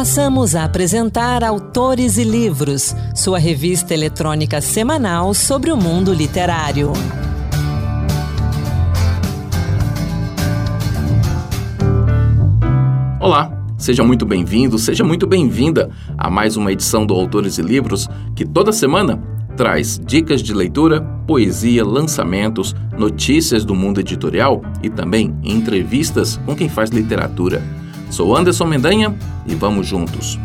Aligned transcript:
Passamos 0.00 0.54
a 0.54 0.64
apresentar 0.64 1.44
Autores 1.44 2.16
e 2.16 2.24
Livros, 2.24 2.96
sua 3.14 3.38
revista 3.38 3.92
eletrônica 3.92 4.58
semanal 4.62 5.34
sobre 5.34 5.70
o 5.70 5.76
mundo 5.76 6.14
literário. 6.14 6.90
Olá, 13.20 13.52
seja 13.76 14.02
muito 14.02 14.24
bem-vindo, 14.24 14.78
seja 14.78 15.04
muito 15.04 15.26
bem-vinda 15.26 15.90
a 16.16 16.30
mais 16.30 16.56
uma 16.56 16.72
edição 16.72 17.04
do 17.04 17.12
Autores 17.12 17.58
e 17.58 17.62
Livros 17.62 18.08
que 18.34 18.46
toda 18.46 18.72
semana 18.72 19.22
traz 19.54 20.00
dicas 20.02 20.42
de 20.42 20.54
leitura, 20.54 21.02
poesia, 21.26 21.84
lançamentos, 21.84 22.74
notícias 22.96 23.66
do 23.66 23.74
mundo 23.74 24.00
editorial 24.00 24.62
e 24.82 24.88
também 24.88 25.36
entrevistas 25.42 26.40
com 26.46 26.56
quem 26.56 26.70
faz 26.70 26.88
literatura. 26.88 27.79
Sou 28.10 28.36
Anderson 28.36 28.66
Mendanha 28.66 29.16
e 29.46 29.54
vamos 29.54 29.86
juntos. 29.86 30.38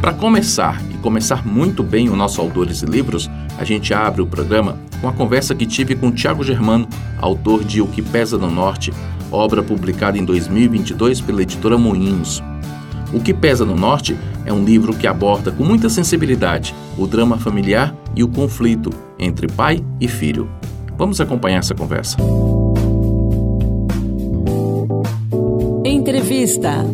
Para 0.00 0.12
começar 0.12 0.80
e 0.90 0.96
começar 0.98 1.44
muito 1.44 1.82
bem 1.82 2.08
o 2.08 2.14
nosso 2.14 2.40
Autores 2.40 2.80
e 2.82 2.86
Livros, 2.86 3.28
a 3.58 3.64
gente 3.64 3.92
abre 3.92 4.22
o 4.22 4.26
programa 4.26 4.78
com 5.00 5.08
a 5.08 5.12
conversa 5.12 5.54
que 5.54 5.66
tive 5.66 5.96
com 5.96 6.12
Tiago 6.12 6.44
Germano, 6.44 6.88
autor 7.20 7.64
de 7.64 7.82
O 7.82 7.88
que 7.88 8.00
Pesa 8.00 8.38
no 8.38 8.50
Norte, 8.50 8.92
obra 9.32 9.62
publicada 9.62 10.16
em 10.16 10.24
2022 10.24 11.20
pela 11.20 11.42
editora 11.42 11.76
Moinhos. 11.76 12.42
O 13.12 13.20
que 13.20 13.34
Pesa 13.34 13.64
no 13.64 13.74
Norte 13.74 14.16
é 14.44 14.52
um 14.52 14.64
livro 14.64 14.94
que 14.94 15.08
aborda 15.08 15.50
com 15.50 15.64
muita 15.64 15.88
sensibilidade 15.88 16.74
o 16.96 17.06
drama 17.06 17.36
familiar 17.36 17.94
e 18.14 18.22
o 18.22 18.28
conflito 18.28 18.90
entre 19.18 19.48
pai 19.48 19.84
e 20.00 20.06
filho. 20.06 20.48
Vamos 20.96 21.20
acompanhar 21.20 21.58
essa 21.58 21.74
conversa. 21.74 22.16
Entrevista. 26.38 26.84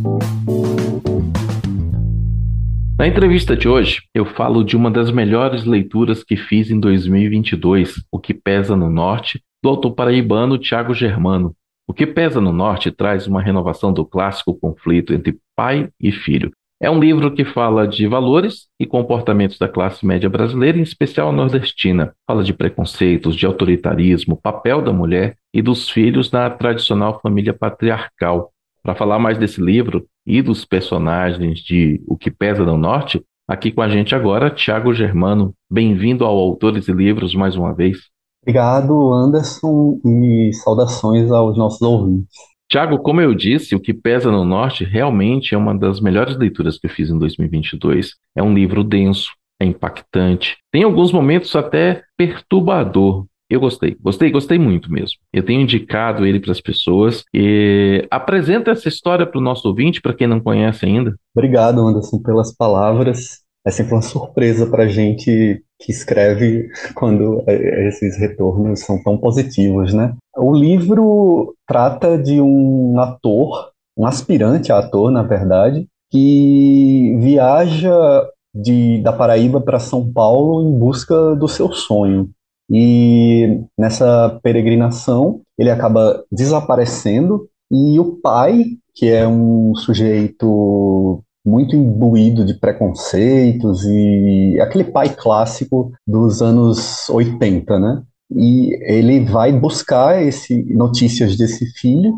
Na 2.99 3.07
entrevista 3.07 3.55
de 3.55 3.69
hoje, 3.69 4.01
eu 4.15 4.25
falo 4.25 4.65
de 4.65 4.75
uma 4.75 4.91
das 4.91 5.11
melhores 5.11 5.67
leituras 5.67 6.25
que 6.25 6.35
fiz 6.35 6.71
em 6.71 6.81
2022, 6.81 8.03
O 8.11 8.19
que 8.19 8.33
Pesa 8.33 8.75
no 8.75 8.89
Norte, 8.89 9.43
do 9.63 9.69
autor 9.69 9.93
paraibano 9.93 10.57
Tiago 10.57 10.95
Germano. 10.95 11.55
O 11.87 11.93
que 11.93 12.07
Pesa 12.07 12.41
no 12.41 12.55
Norte 12.55 12.91
traz 12.91 13.27
uma 13.27 13.43
renovação 13.43 13.93
do 13.93 14.07
clássico 14.07 14.59
conflito 14.59 15.13
entre 15.13 15.37
pai 15.55 15.91
e 16.01 16.11
filho. 16.11 16.51
É 16.81 16.91
um 16.91 16.99
livro 16.99 17.31
que 17.31 17.45
fala 17.45 17.87
de 17.87 18.07
valores 18.07 18.69
e 18.81 18.87
comportamentos 18.87 19.59
da 19.59 19.69
classe 19.69 20.07
média 20.07 20.31
brasileira, 20.31 20.79
em 20.79 20.83
especial 20.83 21.29
a 21.29 21.33
nordestina. 21.33 22.15
Fala 22.27 22.43
de 22.43 22.55
preconceitos, 22.55 23.37
de 23.37 23.45
autoritarismo, 23.45 24.41
papel 24.41 24.81
da 24.81 24.93
mulher 24.93 25.37
e 25.53 25.61
dos 25.61 25.91
filhos 25.91 26.31
na 26.31 26.49
tradicional 26.49 27.21
família 27.21 27.53
patriarcal. 27.53 28.54
Para 28.85 28.95
falar 28.95 29.19
mais 29.19 29.39
desse 29.39 29.63
livro 29.63 30.05
e 30.27 30.43
dos 30.43 30.67
personagens 30.67 31.61
de 31.61 32.03
O 32.07 32.19
que 32.19 32.31
Pesa 32.31 32.67
no 32.67 32.77
Norte, 32.77 33.25
aqui 33.49 33.73
com 33.73 33.81
a 33.81 33.89
gente 33.89 34.15
agora, 34.15 34.51
Tiago 34.51 34.93
Germano. 34.93 35.55
Bem-vindo 35.73 36.23
ao 36.23 36.37
Autores 36.37 36.87
e 36.87 36.93
Livros 36.93 37.35
mais 37.35 37.57
uma 37.57 37.73
vez. 37.73 37.97
Obrigado, 38.43 39.11
Anderson, 39.15 39.99
e 40.05 40.51
saudações 40.53 41.31
aos 41.31 41.57
nossos 41.57 41.81
ouvintes. 41.81 42.37
Tiago, 42.71 42.99
como 42.99 43.23
eu 43.23 43.35
disse, 43.35 43.75
O 43.75 43.81
que 43.81 43.95
Pesa 43.95 44.31
no 44.31 44.45
Norte 44.45 44.85
realmente 44.85 45.55
é 45.55 45.59
uma 45.59 45.75
das 45.75 45.99
melhores 45.99 46.37
leituras 46.37 46.77
que 46.77 46.87
eu 46.87 46.91
fiz 46.91 47.09
em 47.09 47.19
2022. 47.19 48.11
É 48.37 48.43
um 48.43 48.53
livro 48.53 48.85
denso, 48.85 49.31
é 49.59 49.65
impactante, 49.65 50.59
tem 50.71 50.83
alguns 50.83 51.11
momentos 51.11 51.57
até 51.57 52.03
perturbador, 52.19 53.25
eu 53.55 53.61
gostei, 53.61 53.97
gostei, 54.01 54.31
gostei 54.31 54.59
muito 54.59 54.91
mesmo. 54.91 55.19
Eu 55.33 55.45
tenho 55.45 55.61
indicado 55.61 56.27
ele 56.27 56.41
para 56.41 56.53
as 56.53 56.61
pessoas 56.61 57.25
e 57.33 58.07
apresenta 58.11 58.71
essa 58.71 58.89
história 58.89 59.27
para 59.27 59.39
o 59.39 59.43
nosso 59.43 59.69
ouvinte, 59.69 60.01
para 60.01 60.15
quem 60.15 60.27
não 60.27 60.41
conhece 60.41 60.85
ainda. 60.85 61.15
Obrigado, 61.35 61.81
Anderson, 61.81 62.19
pelas 62.19 62.55
palavras. 62.55 63.43
É 63.67 63.71
sempre 63.71 63.95
uma 63.95 64.03
surpresa 64.03 64.67
para 64.67 64.85
a 64.85 64.89
gente 64.89 65.63
que 65.81 65.91
escreve 65.91 66.69
quando 66.95 67.43
é, 67.47 67.89
esses 67.89 68.19
retornos 68.19 68.81
são 68.81 69.03
tão 69.03 69.17
positivos, 69.17 69.95
né? 69.95 70.15
O 70.37 70.53
livro 70.53 71.55
trata 71.67 72.19
de 72.19 72.41
um 72.41 72.99
ator, 72.99 73.71
um 73.97 74.07
aspirante 74.07 74.73
a 74.73 74.79
ator, 74.79 75.11
na 75.11 75.23
verdade, 75.23 75.87
que 76.11 77.17
viaja 77.21 78.29
de, 78.55 79.01
da 79.03 79.13
Paraíba 79.13 79.61
para 79.61 79.81
São 79.81 80.13
Paulo 80.13 80.69
em 80.69 80.79
busca 80.79 81.35
do 81.35 81.49
seu 81.49 81.73
sonho. 81.73 82.31
E 82.71 83.61
nessa 83.79 84.39
peregrinação, 84.43 85.43
ele 85.59 85.71
acaba 85.71 86.25
desaparecendo 86.31 87.49
e 87.71 87.99
o 87.99 88.17
pai, 88.21 88.65
que 88.95 89.09
é 89.09 89.27
um 89.27 89.75
sujeito 89.75 91.23
muito 91.47 91.77
imbuído 91.77 92.45
de 92.45 92.55
preconceitos 92.55 93.85
e 93.85 94.59
aquele 94.61 94.85
pai 94.85 95.15
clássico 95.15 95.93
dos 96.07 96.41
anos 96.41 97.09
80, 97.11 97.79
né? 97.79 98.03
E 98.35 98.75
ele 98.91 99.25
vai 99.27 99.53
buscar 99.53 100.23
esse 100.23 100.65
notícias 100.75 101.37
desse 101.37 101.67
filho 101.79 102.15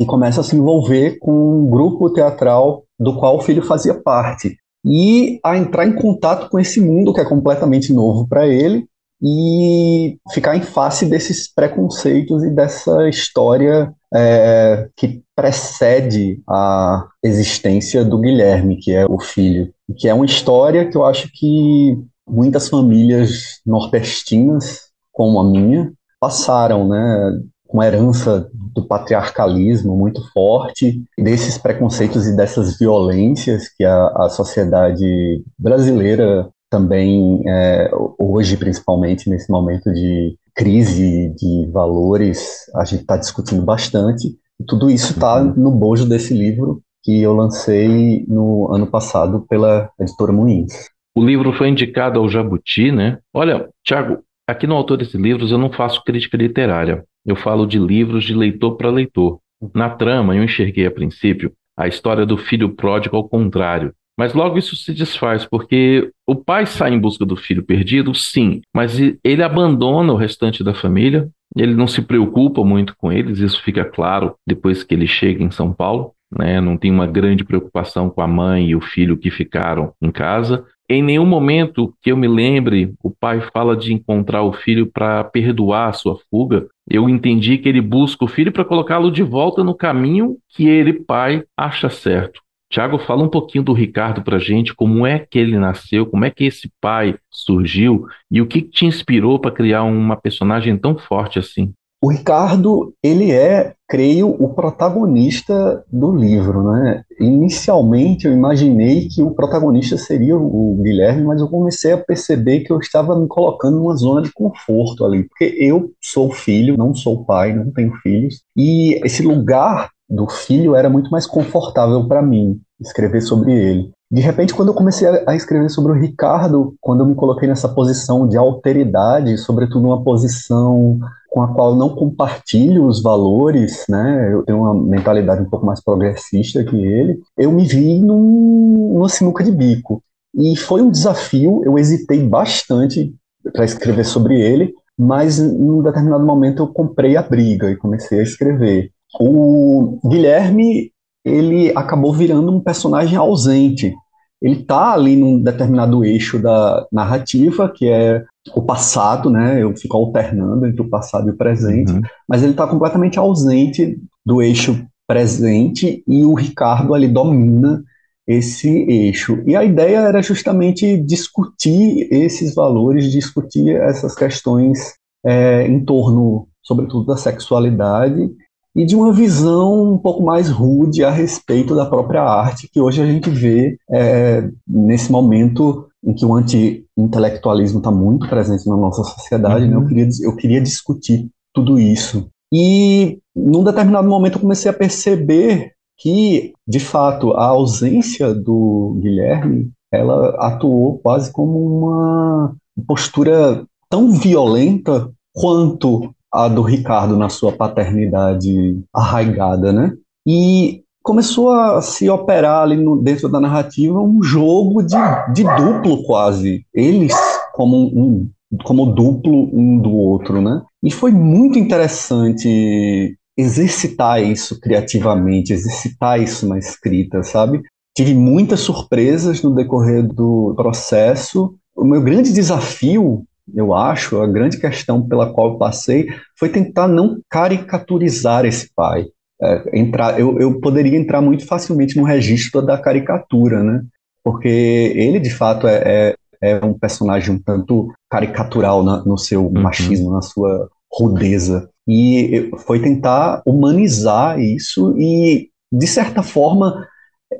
e 0.00 0.06
começa 0.06 0.40
a 0.40 0.44
se 0.44 0.54
envolver 0.54 1.18
com 1.18 1.32
um 1.32 1.68
grupo 1.68 2.10
teatral 2.10 2.84
do 2.98 3.16
qual 3.16 3.36
o 3.36 3.40
filho 3.40 3.62
fazia 3.62 3.94
parte 3.94 4.56
e 4.84 5.40
a 5.44 5.56
entrar 5.58 5.86
em 5.86 5.96
contato 5.96 6.48
com 6.48 6.58
esse 6.58 6.80
mundo 6.80 7.12
que 7.12 7.20
é 7.20 7.24
completamente 7.24 7.92
novo 7.92 8.28
para 8.28 8.46
ele 8.46 8.86
e 9.20 10.18
ficar 10.32 10.56
em 10.56 10.62
face 10.62 11.06
desses 11.06 11.52
preconceitos 11.52 12.44
e 12.44 12.50
dessa 12.50 13.08
história 13.08 13.92
é, 14.14 14.88
que 14.96 15.22
precede 15.34 16.40
a 16.48 17.06
existência 17.22 18.04
do 18.04 18.18
Guilherme, 18.18 18.76
que 18.76 18.92
é 18.92 19.06
o 19.06 19.20
filho. 19.20 19.72
Que 19.96 20.08
é 20.08 20.14
uma 20.14 20.26
história 20.26 20.88
que 20.88 20.96
eu 20.96 21.04
acho 21.04 21.28
que 21.32 21.98
muitas 22.28 22.68
famílias 22.68 23.60
nordestinas, 23.66 24.88
como 25.12 25.40
a 25.40 25.44
minha, 25.44 25.92
passaram, 26.20 26.88
né? 26.88 27.40
Com 27.66 27.82
herança 27.82 28.48
do 28.54 28.86
patriarcalismo 28.86 29.94
muito 29.94 30.22
forte, 30.32 31.02
desses 31.18 31.58
preconceitos 31.58 32.26
e 32.26 32.34
dessas 32.34 32.78
violências 32.78 33.68
que 33.68 33.84
a, 33.84 34.06
a 34.16 34.28
sociedade 34.30 35.44
brasileira 35.58 36.48
também 36.70 37.42
é, 37.46 37.90
hoje, 38.18 38.56
principalmente 38.56 39.28
nesse 39.28 39.50
momento 39.50 39.92
de 39.92 40.36
crise 40.54 41.34
de 41.36 41.70
valores, 41.70 42.64
a 42.74 42.84
gente 42.84 43.02
está 43.02 43.16
discutindo 43.16 43.62
bastante. 43.62 44.28
E 44.60 44.64
tudo 44.64 44.90
isso 44.90 45.12
está 45.12 45.40
uhum. 45.40 45.54
no 45.56 45.70
bojo 45.70 46.04
desse 46.06 46.34
livro 46.34 46.82
que 47.02 47.22
eu 47.22 47.32
lancei 47.32 48.24
no 48.28 48.72
ano 48.74 48.86
passado 48.86 49.46
pela 49.48 49.90
editora 50.00 50.32
Moinhos. 50.32 50.72
O 51.16 51.24
livro 51.24 51.52
foi 51.52 51.68
indicado 51.68 52.18
ao 52.18 52.28
Jabuti, 52.28 52.90
né? 52.92 53.18
Olha, 53.32 53.68
Tiago, 53.84 54.18
aqui 54.46 54.66
no 54.66 54.74
Autores 54.74 55.08
de 55.08 55.16
Livros 55.16 55.50
eu 55.50 55.58
não 55.58 55.72
faço 55.72 56.02
crítica 56.04 56.36
literária. 56.36 57.04
Eu 57.24 57.36
falo 57.36 57.66
de 57.66 57.78
livros 57.78 58.24
de 58.24 58.34
leitor 58.34 58.76
para 58.76 58.90
leitor. 58.90 59.38
Na 59.74 59.90
trama, 59.90 60.36
eu 60.36 60.44
enxerguei 60.44 60.86
a 60.86 60.90
princípio 60.90 61.52
a 61.78 61.86
história 61.86 62.26
do 62.26 62.36
filho 62.36 62.74
pródigo 62.74 63.16
ao 63.16 63.28
contrário, 63.28 63.94
mas 64.18 64.34
logo 64.34 64.58
isso 64.58 64.74
se 64.74 64.92
desfaz, 64.92 65.44
porque 65.44 66.10
o 66.26 66.34
pai 66.34 66.66
sai 66.66 66.92
em 66.92 66.98
busca 66.98 67.24
do 67.24 67.36
filho 67.36 67.62
perdido, 67.62 68.12
sim, 68.14 68.60
mas 68.74 68.98
ele 69.22 69.42
abandona 69.42 70.12
o 70.12 70.16
restante 70.16 70.64
da 70.64 70.74
família, 70.74 71.28
ele 71.56 71.74
não 71.74 71.86
se 71.86 72.02
preocupa 72.02 72.64
muito 72.64 72.96
com 72.96 73.12
eles, 73.12 73.38
isso 73.38 73.62
fica 73.62 73.84
claro 73.84 74.34
depois 74.46 74.82
que 74.82 74.92
ele 74.92 75.06
chega 75.06 75.42
em 75.42 75.50
São 75.50 75.72
Paulo. 75.72 76.12
Né? 76.30 76.60
Não 76.60 76.76
tem 76.76 76.90
uma 76.90 77.06
grande 77.06 77.42
preocupação 77.42 78.10
com 78.10 78.20
a 78.20 78.26
mãe 78.26 78.68
e 78.68 78.76
o 78.76 78.80
filho 78.80 79.16
que 79.16 79.30
ficaram 79.30 79.92
em 80.02 80.10
casa. 80.10 80.64
Em 80.90 81.02
nenhum 81.02 81.24
momento 81.24 81.94
que 82.02 82.12
eu 82.12 82.16
me 82.16 82.28
lembre, 82.28 82.92
o 83.02 83.10
pai 83.10 83.40
fala 83.52 83.76
de 83.76 83.94
encontrar 83.94 84.42
o 84.42 84.52
filho 84.52 84.86
para 84.86 85.24
perdoar 85.24 85.88
a 85.88 85.92
sua 85.92 86.18
fuga. 86.30 86.66
Eu 86.88 87.08
entendi 87.08 87.58
que 87.58 87.68
ele 87.68 87.80
busca 87.80 88.24
o 88.24 88.28
filho 88.28 88.52
para 88.52 88.64
colocá-lo 88.64 89.10
de 89.10 89.22
volta 89.22 89.64
no 89.64 89.74
caminho 89.74 90.36
que 90.50 90.66
ele, 90.66 90.92
pai, 90.92 91.44
acha 91.56 91.88
certo. 91.88 92.40
Tiago, 92.70 92.98
fala 92.98 93.24
um 93.24 93.30
pouquinho 93.30 93.64
do 93.64 93.72
Ricardo 93.72 94.22
para 94.22 94.38
gente, 94.38 94.74
como 94.74 95.06
é 95.06 95.18
que 95.18 95.38
ele 95.38 95.58
nasceu, 95.58 96.04
como 96.04 96.24
é 96.24 96.30
que 96.30 96.44
esse 96.44 96.70
pai 96.80 97.16
surgiu 97.30 98.06
e 98.30 98.42
o 98.42 98.46
que 98.46 98.60
te 98.60 98.84
inspirou 98.84 99.38
para 99.38 99.50
criar 99.50 99.84
uma 99.84 100.16
personagem 100.16 100.76
tão 100.76 100.98
forte 100.98 101.38
assim. 101.38 101.72
O 102.00 102.12
Ricardo, 102.12 102.94
ele 103.02 103.32
é, 103.32 103.74
creio, 103.88 104.28
o 104.28 104.54
protagonista 104.54 105.84
do 105.90 106.14
livro, 106.14 106.62
né? 106.62 107.02
Inicialmente 107.18 108.24
eu 108.24 108.32
imaginei 108.32 109.08
que 109.08 109.20
o 109.20 109.32
protagonista 109.32 109.96
seria 109.96 110.36
o 110.36 110.78
Guilherme, 110.80 111.24
mas 111.24 111.40
eu 111.40 111.48
comecei 111.48 111.90
a 111.92 111.98
perceber 111.98 112.60
que 112.60 112.72
eu 112.72 112.78
estava 112.78 113.18
me 113.18 113.26
colocando 113.26 113.78
numa 113.78 113.96
zona 113.96 114.22
de 114.22 114.32
conforto 114.32 115.04
ali, 115.04 115.24
porque 115.24 115.56
eu 115.58 115.90
sou 116.00 116.30
filho, 116.30 116.76
não 116.76 116.94
sou 116.94 117.24
pai, 117.24 117.52
não 117.52 117.72
tenho 117.72 117.92
filhos, 117.96 118.42
e 118.56 119.00
esse 119.04 119.24
lugar 119.24 119.90
do 120.08 120.28
filho 120.28 120.74
era 120.74 120.88
muito 120.88 121.10
mais 121.10 121.26
confortável 121.26 122.06
para 122.06 122.22
mim 122.22 122.60
escrever 122.80 123.20
sobre 123.20 123.52
ele. 123.52 123.90
de 124.10 124.22
repente, 124.22 124.54
quando 124.54 124.68
eu 124.68 124.74
comecei 124.74 125.06
a 125.26 125.34
escrever 125.34 125.68
sobre 125.68 125.92
o 125.92 125.94
Ricardo, 125.94 126.74
quando 126.80 127.00
eu 127.00 127.06
me 127.06 127.14
coloquei 127.14 127.46
nessa 127.46 127.68
posição 127.68 128.26
de 128.26 128.38
alteridade, 128.38 129.36
sobretudo 129.36 129.86
uma 129.86 130.02
posição 130.02 130.98
com 131.28 131.42
a 131.42 131.48
qual 131.48 131.76
não 131.76 131.90
compartilho 131.90 132.86
os 132.86 133.02
valores, 133.02 133.84
né? 133.88 134.32
Eu 134.32 134.44
tenho 134.44 134.60
uma 134.60 134.74
mentalidade 134.74 135.42
um 135.42 135.50
pouco 135.50 135.66
mais 135.66 135.82
progressista 135.82 136.64
que 136.64 136.76
ele. 136.76 137.20
Eu 137.36 137.52
me 137.52 137.64
vi 137.66 138.00
num, 138.00 138.94
numa 138.94 139.08
sinuca 139.10 139.44
de 139.44 139.52
bico. 139.52 140.02
E 140.34 140.56
foi 140.56 140.80
um 140.80 140.90
desafio, 140.90 141.62
eu 141.64 141.78
hesitei 141.78 142.26
bastante 142.26 143.14
para 143.52 143.64
escrever 143.64 144.04
sobre 144.04 144.40
ele, 144.40 144.72
mas 144.96 145.38
em 145.38 145.70
um 145.70 145.82
determinado 145.82 146.24
momento 146.24 146.62
eu 146.62 146.68
comprei 146.68 147.16
a 147.16 147.22
briga 147.22 147.70
e 147.70 147.76
comecei 147.76 148.20
a 148.20 148.22
escrever. 148.22 148.90
O 149.18 150.00
Guilherme, 150.08 150.92
ele 151.24 151.72
acabou 151.74 152.12
virando 152.12 152.54
um 152.54 152.60
personagem 152.60 153.16
ausente. 153.16 153.94
Ele 154.40 154.60
está 154.60 154.92
ali 154.92 155.16
num 155.16 155.42
determinado 155.42 156.04
eixo 156.04 156.38
da 156.38 156.86
narrativa, 156.92 157.68
que 157.68 157.88
é 157.88 158.24
o 158.54 158.62
passado, 158.62 159.30
né? 159.30 159.62
Eu 159.62 159.76
fico 159.76 159.96
alternando 159.96 160.66
entre 160.66 160.80
o 160.80 160.88
passado 160.88 161.28
e 161.28 161.32
o 161.32 161.36
presente, 161.36 161.92
uhum. 161.92 162.00
mas 162.28 162.42
ele 162.42 162.52
está 162.52 162.66
completamente 162.66 163.18
ausente 163.18 163.98
do 164.24 164.40
eixo 164.40 164.86
presente 165.06 166.04
e 166.06 166.24
o 166.24 166.34
Ricardo 166.34 166.94
ali 166.94 167.08
domina 167.08 167.82
esse 168.26 168.68
eixo. 168.68 169.42
E 169.46 169.56
a 169.56 169.64
ideia 169.64 170.00
era 170.00 170.22
justamente 170.22 170.98
discutir 170.98 172.06
esses 172.12 172.54
valores, 172.54 173.10
discutir 173.10 173.74
essas 173.74 174.14
questões 174.14 174.94
é, 175.24 175.66
em 175.66 175.82
torno, 175.82 176.46
sobretudo, 176.62 177.06
da 177.06 177.16
sexualidade 177.16 178.30
e 178.78 178.86
de 178.86 178.94
uma 178.94 179.12
visão 179.12 179.94
um 179.94 179.98
pouco 179.98 180.22
mais 180.22 180.48
rude 180.48 181.02
a 181.02 181.10
respeito 181.10 181.74
da 181.74 181.84
própria 181.84 182.22
arte, 182.22 182.70
que 182.72 182.80
hoje 182.80 183.02
a 183.02 183.06
gente 183.06 183.28
vê 183.28 183.76
é, 183.90 184.48
nesse 184.64 185.10
momento 185.10 185.88
em 186.04 186.14
que 186.14 186.24
o 186.24 186.32
anti-intelectualismo 186.32 187.78
está 187.78 187.90
muito 187.90 188.28
presente 188.28 188.68
na 188.68 188.76
nossa 188.76 189.02
sociedade. 189.02 189.64
Uhum. 189.64 189.70
Né? 189.70 189.76
Eu, 189.76 189.80
uhum. 189.80 189.86
queria, 189.88 190.08
eu 190.22 190.36
queria 190.36 190.60
discutir 190.60 191.28
tudo 191.52 191.76
isso. 191.76 192.28
E 192.54 193.18
num 193.34 193.64
determinado 193.64 194.08
momento 194.08 194.36
eu 194.36 194.42
comecei 194.42 194.70
a 194.70 194.74
perceber 194.74 195.72
que, 195.98 196.52
de 196.64 196.78
fato, 196.78 197.32
a 197.32 197.46
ausência 197.46 198.32
do 198.32 198.96
Guilherme, 199.02 199.72
ela 199.92 200.36
atuou 200.38 201.00
quase 201.00 201.32
como 201.32 201.58
uma 201.66 202.54
postura 202.86 203.64
tão 203.90 204.12
violenta 204.12 205.10
quanto 205.34 206.14
a 206.32 206.48
do 206.48 206.62
Ricardo 206.62 207.16
na 207.16 207.28
sua 207.28 207.52
paternidade 207.52 208.80
arraigada, 208.94 209.72
né? 209.72 209.92
E 210.26 210.82
começou 211.02 211.50
a 211.50 211.80
se 211.80 212.08
operar 212.10 212.62
ali 212.62 212.76
no, 212.76 213.00
dentro 213.00 213.28
da 213.28 213.40
narrativa 213.40 213.98
um 213.98 214.22
jogo 214.22 214.82
de, 214.82 214.96
de 215.32 215.42
duplo 215.42 216.04
quase. 216.04 216.66
Eles 216.74 217.14
como 217.54 217.76
um, 217.76 218.28
como 218.64 218.92
duplo 218.92 219.48
um 219.52 219.78
do 219.78 219.90
outro, 219.90 220.40
né? 220.42 220.62
E 220.82 220.90
foi 220.90 221.10
muito 221.10 221.58
interessante 221.58 223.16
exercitar 223.36 224.22
isso 224.22 224.60
criativamente, 224.60 225.52
exercitar 225.52 226.20
isso 226.20 226.46
na 226.46 226.58
escrita, 226.58 227.22
sabe? 227.22 227.62
Tive 227.96 228.14
muitas 228.14 228.60
surpresas 228.60 229.42
no 229.42 229.54
decorrer 229.54 230.06
do 230.06 230.54
processo. 230.56 231.54
O 231.74 231.84
meu 231.84 232.02
grande 232.02 232.32
desafio, 232.32 233.24
eu 233.54 233.74
acho, 233.74 234.20
a 234.20 234.26
grande 234.26 234.58
questão 234.58 235.06
pela 235.06 235.32
qual 235.32 235.52
eu 235.52 235.58
passei, 235.58 236.08
foi 236.38 236.48
tentar 236.48 236.88
não 236.88 237.20
caricaturizar 237.28 238.44
esse 238.44 238.70
pai. 238.74 239.06
É, 239.40 239.78
entrar, 239.78 240.18
eu, 240.18 240.38
eu 240.40 240.60
poderia 240.60 240.98
entrar 240.98 241.20
muito 241.20 241.46
facilmente 241.46 241.96
no 241.96 242.04
registro 242.04 242.60
da 242.60 242.76
caricatura, 242.76 243.62
né? 243.62 243.82
Porque 244.24 244.48
ele, 244.48 245.20
de 245.20 245.30
fato, 245.30 245.68
é, 245.68 246.14
é, 246.42 246.50
é 246.50 246.64
um 246.64 246.74
personagem 246.74 247.34
um 247.34 247.38
tanto 247.38 247.92
caricatural 248.10 248.82
na, 248.82 249.04
no 249.04 249.16
seu 249.16 249.46
uhum. 249.46 249.62
machismo, 249.62 250.10
na 250.10 250.22
sua 250.22 250.68
rudeza 250.92 251.68
e 251.88 252.50
foi 252.58 252.82
tentar 252.82 253.42
humanizar 253.46 254.38
isso 254.38 254.94
e, 254.98 255.48
de 255.72 255.86
certa 255.86 256.22
forma, 256.22 256.86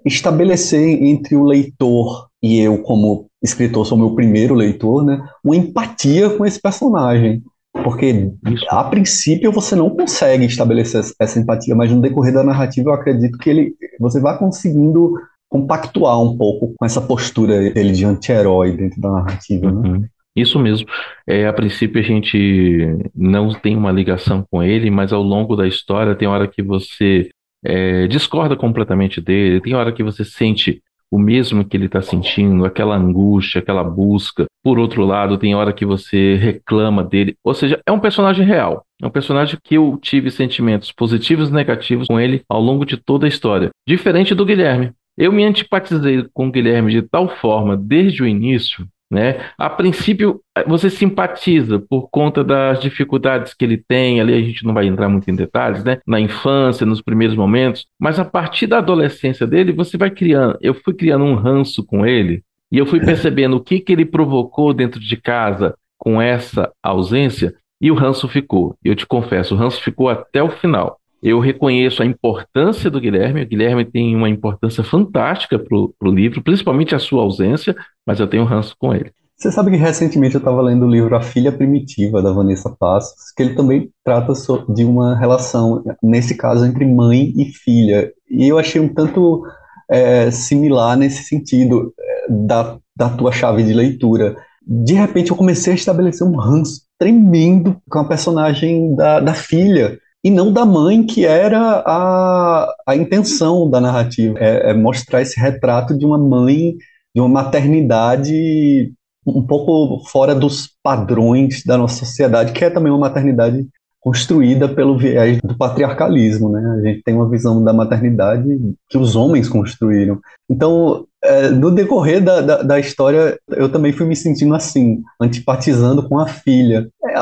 estabelecer 0.07 1.03
entre 1.03 1.37
o 1.37 1.45
leitor 1.45 2.29
e 2.43 2.59
eu, 2.59 2.79
como 2.79 3.28
escritor, 3.43 3.87
sou 3.87 3.99
meu 3.99 4.15
primeiro 4.15 4.55
leitor, 4.55 5.05
né, 5.05 5.23
uma 5.45 5.57
empatia 5.57 6.31
com 6.31 6.45
esse 6.45 6.61
personagem. 6.61 7.43
Porque, 7.85 8.33
a 8.71 8.85
princípio, 8.85 9.53
você 9.53 9.77
não 9.77 9.91
consegue 9.91 10.45
estabelecer 10.45 11.05
essa 11.21 11.39
empatia, 11.39 11.77
mas 11.77 11.93
no 11.93 12.01
decorrer 12.01 12.35
da 12.35 12.43
narrativa, 12.43 12.91
eu 12.91 12.95
acredito 12.95 13.39
que 13.39 13.49
ele, 13.49 13.75
você 14.01 14.21
vai 14.21 14.37
conseguindo 14.37 15.15
compactuar 15.49 16.21
um 16.21 16.37
pouco 16.37 16.75
com 16.77 16.85
essa 16.85 17.01
postura 17.01 17.71
dele 17.73 17.93
de 17.93 18.05
anti-herói 18.05 18.77
dentro 18.77 19.01
da 19.01 19.11
narrativa. 19.11 19.71
Né? 19.71 19.89
Uhum. 19.89 20.05
Isso 20.37 20.59
mesmo. 20.59 20.87
É, 21.27 21.47
a 21.47 21.53
princípio 21.53 22.01
a 22.01 22.05
gente 22.05 23.11
não 23.15 23.53
tem 23.53 23.77
uma 23.77 23.91
ligação 23.91 24.45
com 24.51 24.63
ele, 24.63 24.91
mas 24.91 25.13
ao 25.13 25.23
longo 25.23 25.57
da 25.57 25.67
história 25.67 26.15
tem 26.15 26.29
hora 26.29 26.47
que 26.47 26.63
você 26.63 27.29
é, 27.65 28.07
discorda 28.07 28.57
completamente 28.57 29.21
dele, 29.21 29.61
tem 29.61 29.75
hora 29.75 29.93
que 29.93 30.03
você 30.03 30.25
sente 30.25 30.81
o 31.11 31.19
mesmo 31.19 31.65
que 31.65 31.77
ele 31.77 31.87
está 31.87 32.03
sentindo, 32.03 32.65
aquela 32.65 32.97
angústia, 32.97 33.61
aquela 33.61 33.83
busca. 33.83 34.47
Por 34.63 34.79
outro 34.79 35.05
lado, 35.05 35.39
tem 35.39 35.55
hora 35.55 35.73
que 35.73 35.87
você 35.87 36.35
reclama 36.37 37.03
dele. 37.03 37.37
Ou 37.43 37.55
seja, 37.55 37.81
é 37.87 37.93
um 37.93 38.01
personagem 38.01 38.45
real. 38.45 38.85
É 39.01 39.07
um 39.07 39.11
personagem 39.11 39.59
que 39.63 39.77
eu 39.77 39.99
tive 40.01 40.31
sentimentos 40.31 40.93
positivos 40.93 41.49
e 41.49 41.53
negativos 41.53 42.07
com 42.09 42.21
ele 42.21 42.43
ao 42.49 42.61
longo 42.61 42.85
de 42.85 42.97
toda 42.97 43.27
a 43.27 43.29
história. 43.29 43.71
Diferente 43.87 44.35
do 44.35 44.45
Guilherme. 44.45 44.93
Eu 45.17 45.33
me 45.33 45.45
antipatizei 45.45 46.27
com 46.33 46.49
o 46.49 46.53
Guilherme 46.53 46.93
de 46.93 47.03
tal 47.03 47.29
forma 47.29 47.77
desde 47.77 48.23
o 48.23 48.27
início 48.27 48.87
né? 49.11 49.41
A 49.57 49.71
princípio, 49.71 50.41
você 50.67 50.91
simpatiza 50.91 51.79
por 51.79 52.09
conta 52.11 52.45
das 52.45 52.81
dificuldades 52.81 53.55
que 53.55 53.65
ele 53.65 53.77
tem, 53.77 54.21
ali 54.21 54.35
a 54.35 54.43
gente 54.43 54.65
não 54.65 54.75
vai 54.75 54.87
entrar 54.87 55.09
muito 55.09 55.31
em 55.31 55.35
detalhes, 55.35 55.83
né? 55.83 55.99
Na 56.07 56.21
infância, 56.21 56.85
nos 56.85 57.01
primeiros 57.01 57.37
momentos, 57.37 57.87
mas 57.99 58.19
a 58.19 58.25
partir 58.25 58.67
da 58.67 58.79
adolescência 58.79 59.47
dele, 59.47 59.73
você 59.73 59.97
vai 59.97 60.11
criando. 60.11 60.59
Eu 60.61 60.75
fui 60.75 60.95
criando 60.95 61.25
um 61.25 61.35
ranço 61.35 61.85
com 61.85 62.05
ele 62.05 62.43
e 62.71 62.79
eu 62.79 62.87
fui 62.87 63.01
percebendo 63.05 63.57
o 63.57 63.61
que, 63.61 63.81
que 63.81 63.93
ele 63.93 64.05
provocou 64.05 64.75
dentro 64.75 65.01
de 65.01 65.17
casa 65.17 65.75
com 65.97 66.21
essa 66.21 66.71
ausência 66.83 67.55
e 67.81 67.91
o 67.91 67.95
ranço 67.95 68.29
ficou. 68.29 68.77
Eu 68.85 68.95
te 68.95 69.07
confesso, 69.07 69.55
o 69.55 69.59
ranço 69.59 69.83
ficou 69.83 70.09
até 70.09 70.43
o 70.43 70.51
final. 70.51 70.99
Eu 71.23 71.41
reconheço 71.41 72.03
a 72.03 72.07
importância 72.07 72.91
do 72.91 73.01
Guilherme. 73.01 73.43
O 73.43 73.49
Guilherme 73.49 73.85
tem 73.85 74.15
uma 74.15 74.29
importância 74.29 74.85
fantástica 74.85 75.59
para 75.59 75.77
o 75.77 76.15
livro, 76.15 76.43
principalmente 76.43 76.95
a 76.95 76.99
sua 76.99 77.23
ausência, 77.23 77.75
mas 78.07 78.21
eu 78.21 78.27
tenho 78.27 78.45
ranço 78.45 78.75
com 78.79 78.95
ele. 78.95 79.11
Você 79.37 79.53
sabe 79.53 79.71
que 79.71 79.77
recentemente 79.77 80.35
eu 80.35 80.41
estava 80.41 80.61
lendo 80.61 80.85
o 80.85 80.91
livro 80.91 81.15
A 81.15 81.21
Filha 81.21 81.53
Primitiva, 81.53 82.21
da 82.21 82.33
Vanessa 82.33 82.75
Passos, 82.77 83.33
que 83.37 83.43
ele 83.43 83.55
também 83.55 83.89
trata 84.05 84.33
de 84.69 84.85
uma 84.85 85.17
relação, 85.17 85.85
nesse 86.03 86.37
caso, 86.37 86.67
entre 86.67 86.85
mãe 86.85 87.33
e 87.37 87.45
filha. 87.45 88.13
E 88.29 88.49
eu 88.49 88.59
achei 88.59 88.81
um 88.81 88.93
tanto 88.93 89.45
é, 89.89 90.29
similar 90.33 90.97
nesse 90.97 91.23
sentido 91.23 91.95
é, 91.99 92.27
da, 92.29 92.79
da 92.97 93.11
tua 93.11 93.31
chave 93.31 93.63
de 93.63 93.73
leitura. 93.73 94.37
De 94.67 94.95
repente 94.95 95.31
eu 95.31 95.37
comecei 95.37 95.73
a 95.73 95.77
estabelecer 95.77 96.27
um 96.27 96.37
ranço 96.37 96.83
tremendo 96.99 97.77
com 97.89 98.01
a 98.01 98.09
personagem 98.09 98.95
da, 98.97 99.21
da 99.21 99.35
filha 99.35 99.99
e 100.23 100.31
não 100.31 100.53
da 100.53 100.65
mãe, 100.65 101.05
que 101.05 101.25
era 101.25 101.83
a, 101.87 102.75
a 102.87 102.97
intenção 102.97 103.69
da 103.71 103.81
narrativa. 103.81 104.39
É, 104.39 104.71
é 104.71 104.75
mostrar 104.75 105.23
esse 105.23 105.39
retrato 105.41 105.97
de 105.97 106.05
uma 106.05 106.19
mãe, 106.19 106.75
de 107.15 107.21
uma 107.21 107.29
maternidade 107.29 108.93
um 109.27 109.47
pouco 109.47 110.05
fora 110.09 110.35
dos 110.35 110.71
padrões 110.83 111.63
da 111.65 111.77
nossa 111.77 112.05
sociedade, 112.05 112.53
que 112.53 112.65
é 112.65 112.71
também 112.71 112.91
uma 112.91 112.99
maternidade 112.99 113.67
construída 114.01 114.69
pelo 114.69 114.97
viés 114.97 115.39
do 115.43 115.57
patriarcalismo, 115.57 116.49
né? 116.49 116.79
A 116.79 116.89
gente 116.89 117.03
tem 117.03 117.15
uma 117.15 117.29
visão 117.29 117.63
da 117.63 117.73
maternidade 117.73 118.49
que 118.89 118.97
os 118.97 119.17
homens 119.17 119.49
construíram. 119.49 120.21
Então, 120.49 121.05
é, 121.23 121.51
no 121.51 121.71
decorrer 121.71 122.23
da, 122.23 122.41
da, 122.41 122.63
da, 122.63 122.79
história, 122.79 123.39
eu 123.51 123.69
também 123.69 123.93
fui 123.93 124.07
me 124.07 124.15
sentindo 124.15 124.55
assim, 124.55 125.03
antipatizando 125.21 126.09
com 126.09 126.19
a 126.19 126.27
filha. 126.27 126.89
É, 127.05 127.15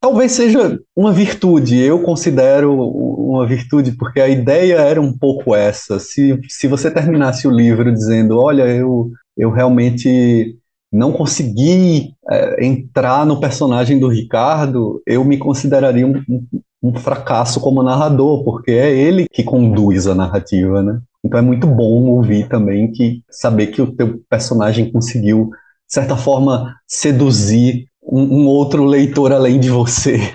talvez 0.00 0.32
seja 0.32 0.78
uma 0.94 1.12
virtude, 1.12 1.78
eu 1.78 2.02
considero 2.02 2.74
uma 2.74 3.46
virtude, 3.46 3.92
porque 3.92 4.20
a 4.20 4.28
ideia 4.28 4.76
era 4.76 5.00
um 5.00 5.16
pouco 5.16 5.54
essa. 5.54 5.98
Se, 5.98 6.38
se 6.48 6.68
você 6.68 6.90
terminasse 6.90 7.48
o 7.48 7.50
livro 7.50 7.92
dizendo, 7.92 8.38
olha, 8.38 8.66
eu, 8.66 9.10
eu 9.36 9.50
realmente 9.50 10.58
não 10.92 11.12
consegui 11.12 12.14
é, 12.30 12.64
entrar 12.64 13.26
no 13.26 13.40
personagem 13.40 13.98
do 13.98 14.08
Ricardo, 14.08 15.02
eu 15.06 15.24
me 15.24 15.36
consideraria 15.36 16.06
um, 16.06 16.22
um, 16.28 16.46
um, 16.82 16.94
fracasso 16.94 17.60
como 17.60 17.82
narrador, 17.82 18.42
porque 18.44 18.70
é 18.70 18.90
ele 18.90 19.26
que 19.30 19.42
conduz 19.42 20.06
a 20.06 20.14
narrativa, 20.14 20.82
né? 20.82 21.00
Então 21.24 21.38
é 21.38 21.42
muito 21.42 21.66
bom 21.66 22.04
ouvir 22.06 22.48
também 22.48 22.90
que 22.90 23.22
saber 23.28 23.68
que 23.68 23.82
o 23.82 23.92
teu 23.94 24.20
personagem 24.30 24.90
conseguiu, 24.90 25.50
de 25.86 25.94
certa 25.94 26.16
forma, 26.16 26.74
seduzir 26.86 27.86
um, 28.02 28.42
um 28.42 28.46
outro 28.46 28.84
leitor 28.84 29.32
além 29.32 29.60
de 29.60 29.68
você. 29.68 30.34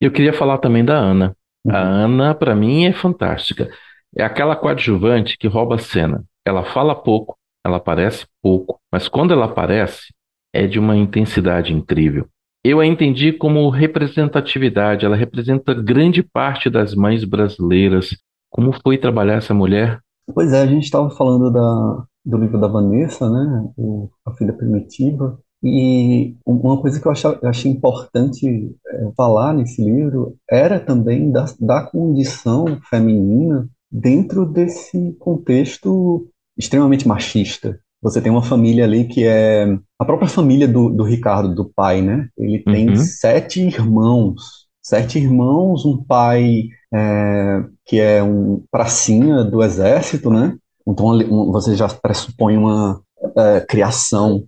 Eu 0.00 0.12
queria 0.12 0.32
falar 0.32 0.58
também 0.58 0.84
da 0.84 0.94
Ana. 0.94 1.34
Uhum. 1.64 1.74
A 1.74 1.78
Ana, 1.78 2.34
para 2.34 2.54
mim, 2.54 2.84
é 2.84 2.92
fantástica. 2.92 3.70
É 4.16 4.24
aquela 4.24 4.56
coadjuvante 4.56 5.36
que 5.38 5.48
rouba 5.48 5.76
a 5.76 5.78
cena. 5.78 6.24
Ela 6.44 6.64
fala 6.64 6.94
pouco, 6.94 7.37
ela 7.68 7.78
aparece 7.78 8.26
pouco, 8.42 8.78
mas 8.92 9.08
quando 9.08 9.32
ela 9.32 9.46
aparece, 9.46 10.12
é 10.52 10.66
de 10.66 10.78
uma 10.78 10.96
intensidade 10.96 11.72
incrível. 11.72 12.26
Eu 12.64 12.80
a 12.80 12.86
entendi 12.86 13.32
como 13.32 13.68
representatividade, 13.70 15.06
ela 15.06 15.16
representa 15.16 15.72
grande 15.72 16.22
parte 16.22 16.68
das 16.68 16.94
mães 16.94 17.24
brasileiras. 17.24 18.16
Como 18.50 18.72
foi 18.82 18.98
trabalhar 18.98 19.34
essa 19.34 19.54
mulher? 19.54 20.00
Pois 20.34 20.52
é, 20.52 20.62
a 20.62 20.66
gente 20.66 20.84
estava 20.84 21.08
falando 21.10 21.50
da, 21.50 22.04
do 22.24 22.36
livro 22.36 22.60
da 22.60 22.68
Vanessa, 22.68 23.30
né, 23.30 23.70
o, 23.76 24.10
A 24.26 24.32
Filha 24.32 24.52
Primitiva, 24.52 25.38
e 25.62 26.36
uma 26.46 26.80
coisa 26.80 27.00
que 27.00 27.06
eu 27.06 27.12
achei, 27.12 27.70
importante 27.70 28.46
é, 28.86 29.12
falar 29.16 29.52
nesse 29.54 29.82
livro 29.82 30.36
era 30.48 30.78
também 30.78 31.32
da, 31.32 31.46
da 31.58 31.82
condição 31.82 32.78
feminina 32.88 33.68
dentro 33.90 34.46
desse 34.46 35.16
contexto 35.18 36.28
extremamente 36.58 37.06
machista. 37.06 37.78
Você 38.02 38.20
tem 38.20 38.30
uma 38.30 38.42
família 38.42 38.84
ali 38.84 39.04
que 39.04 39.24
é 39.24 39.66
a 39.98 40.04
própria 40.04 40.28
família 40.28 40.68
do, 40.68 40.90
do 40.90 41.02
Ricardo, 41.02 41.54
do 41.54 41.64
pai, 41.64 42.02
né? 42.02 42.28
Ele 42.36 42.60
tem 42.60 42.90
uhum. 42.90 42.96
sete 42.96 43.60
irmãos, 43.60 44.66
sete 44.82 45.18
irmãos, 45.18 45.84
um 45.84 46.02
pai 46.02 46.68
é, 46.94 47.64
que 47.84 47.98
é 48.00 48.22
um 48.22 48.62
pracinha 48.70 49.44
do 49.44 49.62
exército, 49.62 50.30
né? 50.30 50.56
Então 50.86 51.06
um, 51.06 51.50
você 51.52 51.74
já 51.74 51.88
pressupõe 51.88 52.56
uma 52.56 53.00
é, 53.36 53.60
criação 53.60 54.44